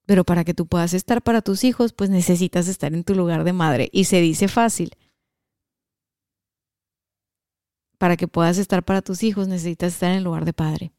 Pero 0.04 0.24
para 0.24 0.44
que 0.44 0.52
tú 0.52 0.66
puedas 0.66 0.92
estar 0.92 1.22
para 1.22 1.40
tus 1.40 1.64
hijos, 1.64 1.94
pues 1.94 2.10
necesitas 2.10 2.68
estar 2.68 2.92
en 2.92 3.04
tu 3.04 3.14
lugar 3.14 3.42
de 3.44 3.54
madre. 3.54 3.88
Y 3.90 4.04
se 4.04 4.20
dice 4.20 4.48
fácil. 4.48 4.90
Para 7.96 8.18
que 8.18 8.28
puedas 8.28 8.58
estar 8.58 8.84
para 8.84 9.00
tus 9.00 9.22
hijos, 9.22 9.48
necesitas 9.48 9.94
estar 9.94 10.10
en 10.10 10.18
el 10.18 10.24
lugar 10.24 10.44
de 10.44 10.52
padre. 10.52 10.92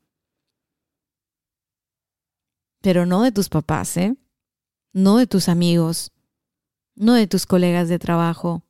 Pero 2.81 3.05
no 3.05 3.21
de 3.21 3.31
tus 3.31 3.47
papás, 3.47 3.95
¿eh? 3.97 4.17
No 4.91 5.17
de 5.17 5.27
tus 5.27 5.47
amigos, 5.49 6.11
no 6.95 7.13
de 7.13 7.27
tus 7.27 7.45
colegas 7.45 7.89
de 7.89 7.99
trabajo, 7.99 8.63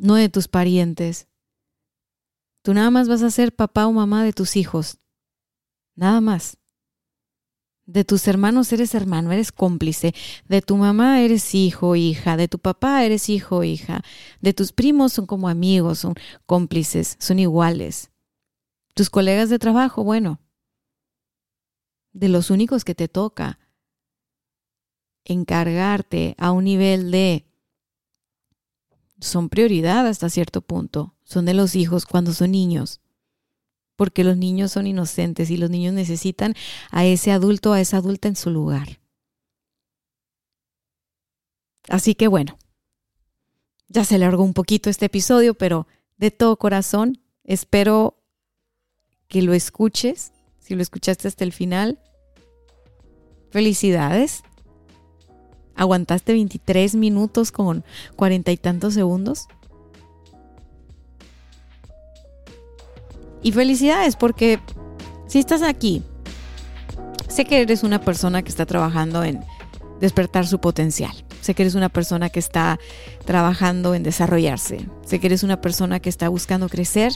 no 0.00 0.14
de 0.14 0.28
tus 0.28 0.48
parientes. 0.48 1.28
Tú 2.62 2.74
nada 2.74 2.90
más 2.90 3.08
vas 3.08 3.22
a 3.22 3.30
ser 3.30 3.54
papá 3.54 3.86
o 3.86 3.92
mamá 3.92 4.24
de 4.24 4.32
tus 4.32 4.56
hijos. 4.56 4.98
Nada 5.94 6.20
más. 6.20 6.56
De 7.84 8.04
tus 8.04 8.26
hermanos 8.28 8.72
eres 8.72 8.94
hermano, 8.94 9.32
eres 9.32 9.52
cómplice. 9.52 10.14
De 10.48 10.62
tu 10.62 10.76
mamá 10.76 11.20
eres 11.20 11.54
hijo, 11.54 11.96
hija. 11.96 12.36
De 12.36 12.48
tu 12.48 12.58
papá 12.58 13.04
eres 13.04 13.28
hijo, 13.28 13.62
hija. 13.62 14.02
De 14.40 14.54
tus 14.54 14.72
primos 14.72 15.12
son 15.12 15.26
como 15.26 15.48
amigos, 15.48 15.98
son 15.98 16.14
cómplices, 16.46 17.16
son 17.18 17.38
iguales. 17.38 18.10
Tus 18.94 19.10
colegas 19.10 19.50
de 19.50 19.58
trabajo, 19.58 20.02
bueno, 20.04 20.40
de 22.12 22.28
los 22.28 22.50
únicos 22.50 22.84
que 22.84 22.94
te 22.94 23.08
toca 23.08 23.58
encargarte 25.24 26.34
a 26.38 26.52
un 26.52 26.64
nivel 26.64 27.10
de 27.10 27.49
son 29.20 29.48
prioridad 29.48 30.06
hasta 30.06 30.30
cierto 30.30 30.62
punto. 30.62 31.14
Son 31.22 31.44
de 31.44 31.54
los 31.54 31.76
hijos 31.76 32.06
cuando 32.06 32.32
son 32.32 32.52
niños 32.52 33.00
porque 34.00 34.24
los 34.24 34.38
niños 34.38 34.72
son 34.72 34.86
inocentes 34.86 35.50
y 35.50 35.58
los 35.58 35.68
niños 35.68 35.92
necesitan 35.92 36.54
a 36.90 37.04
ese 37.04 37.32
adulto, 37.32 37.74
a 37.74 37.82
esa 37.82 37.98
adulta 37.98 38.28
en 38.28 38.36
su 38.36 38.48
lugar. 38.48 38.98
Así 41.86 42.14
que 42.14 42.26
bueno, 42.26 42.56
ya 43.88 44.06
se 44.06 44.16
largó 44.16 44.42
un 44.42 44.54
poquito 44.54 44.88
este 44.88 45.04
episodio, 45.04 45.52
pero 45.52 45.86
de 46.16 46.30
todo 46.30 46.56
corazón 46.56 47.20
espero 47.44 48.22
que 49.28 49.42
lo 49.42 49.52
escuches. 49.52 50.32
Si 50.60 50.74
lo 50.74 50.80
escuchaste 50.80 51.28
hasta 51.28 51.44
el 51.44 51.52
final, 51.52 51.98
felicidades. 53.50 54.42
Aguantaste 55.80 56.32
23 56.32 56.94
minutos 56.94 57.50
con 57.50 57.84
cuarenta 58.14 58.52
y 58.52 58.58
tantos 58.58 58.92
segundos. 58.92 59.48
Y 63.42 63.52
felicidades 63.52 64.14
porque 64.14 64.60
si 65.26 65.38
estás 65.38 65.62
aquí, 65.62 66.02
sé 67.28 67.46
que 67.46 67.62
eres 67.62 67.82
una 67.82 68.02
persona 68.02 68.42
que 68.42 68.50
está 68.50 68.66
trabajando 68.66 69.24
en 69.24 69.40
despertar 70.02 70.46
su 70.46 70.60
potencial. 70.60 71.12
Sé 71.40 71.54
que 71.54 71.62
eres 71.62 71.74
una 71.74 71.88
persona 71.88 72.28
que 72.28 72.40
está 72.40 72.78
trabajando 73.24 73.94
en 73.94 74.02
desarrollarse. 74.02 74.86
Sé 75.06 75.18
que 75.18 75.28
eres 75.28 75.42
una 75.44 75.62
persona 75.62 75.98
que 75.98 76.10
está 76.10 76.28
buscando 76.28 76.68
crecer, 76.68 77.14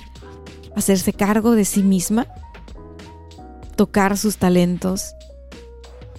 hacerse 0.75 1.13
cargo 1.13 1.55
de 1.55 1.67
sí 1.67 1.83
misma, 1.83 2.29
tocar 3.77 4.17
sus 4.17 4.39
talentos, 4.39 5.15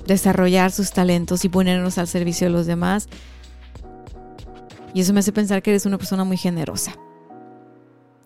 desarrollar 0.06 0.72
sus 0.72 0.92
talentos 0.92 1.46
y 1.46 1.50
ponerlos 1.50 1.98
al 1.98 2.08
servicio 2.08 2.48
de 2.48 2.54
los 2.54 2.66
demás. 2.66 3.08
Y 4.94 5.02
eso 5.02 5.14
me 5.14 5.20
hace 5.20 5.34
pensar 5.34 5.62
que 5.62 5.72
eres 5.72 5.86
una 5.86 5.98
persona 5.98 6.24
muy 6.24 6.38
generosa. 6.38 6.94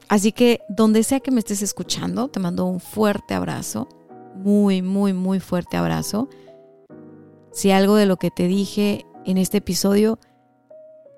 Así 0.07 0.31
que 0.31 0.61
donde 0.69 1.03
sea 1.03 1.19
que 1.19 1.31
me 1.31 1.39
estés 1.39 1.61
escuchando, 1.61 2.29
te 2.29 2.39
mando 2.39 2.65
un 2.65 2.79
fuerte 2.79 3.33
abrazo, 3.33 3.87
muy, 4.35 4.81
muy, 4.81 5.13
muy 5.13 5.39
fuerte 5.39 5.77
abrazo. 5.77 6.29
Si 7.51 7.71
algo 7.71 7.95
de 7.95 8.05
lo 8.05 8.17
que 8.17 8.31
te 8.31 8.47
dije 8.47 9.05
en 9.25 9.37
este 9.37 9.57
episodio 9.57 10.19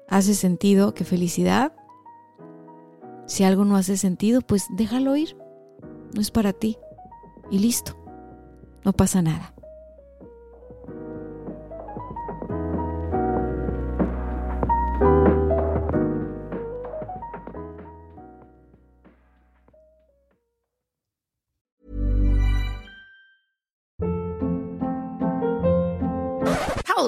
hace 0.10 0.34
sentido, 0.34 0.94
qué 0.94 1.06
felicidad. 1.06 1.74
Si 3.28 3.46
algo 3.46 3.64
no 3.64 3.78
hace 3.78 3.96
sentido, 3.96 4.42
pues 4.42 4.66
déjalo 4.72 5.16
ir. 5.16 5.38
No 6.14 6.20
es 6.20 6.32
para 6.32 6.52
ti. 6.52 6.78
Y 7.50 7.60
listo. 7.60 7.98
No 8.84 8.92
pasa 8.92 9.22
nada. 9.22 9.54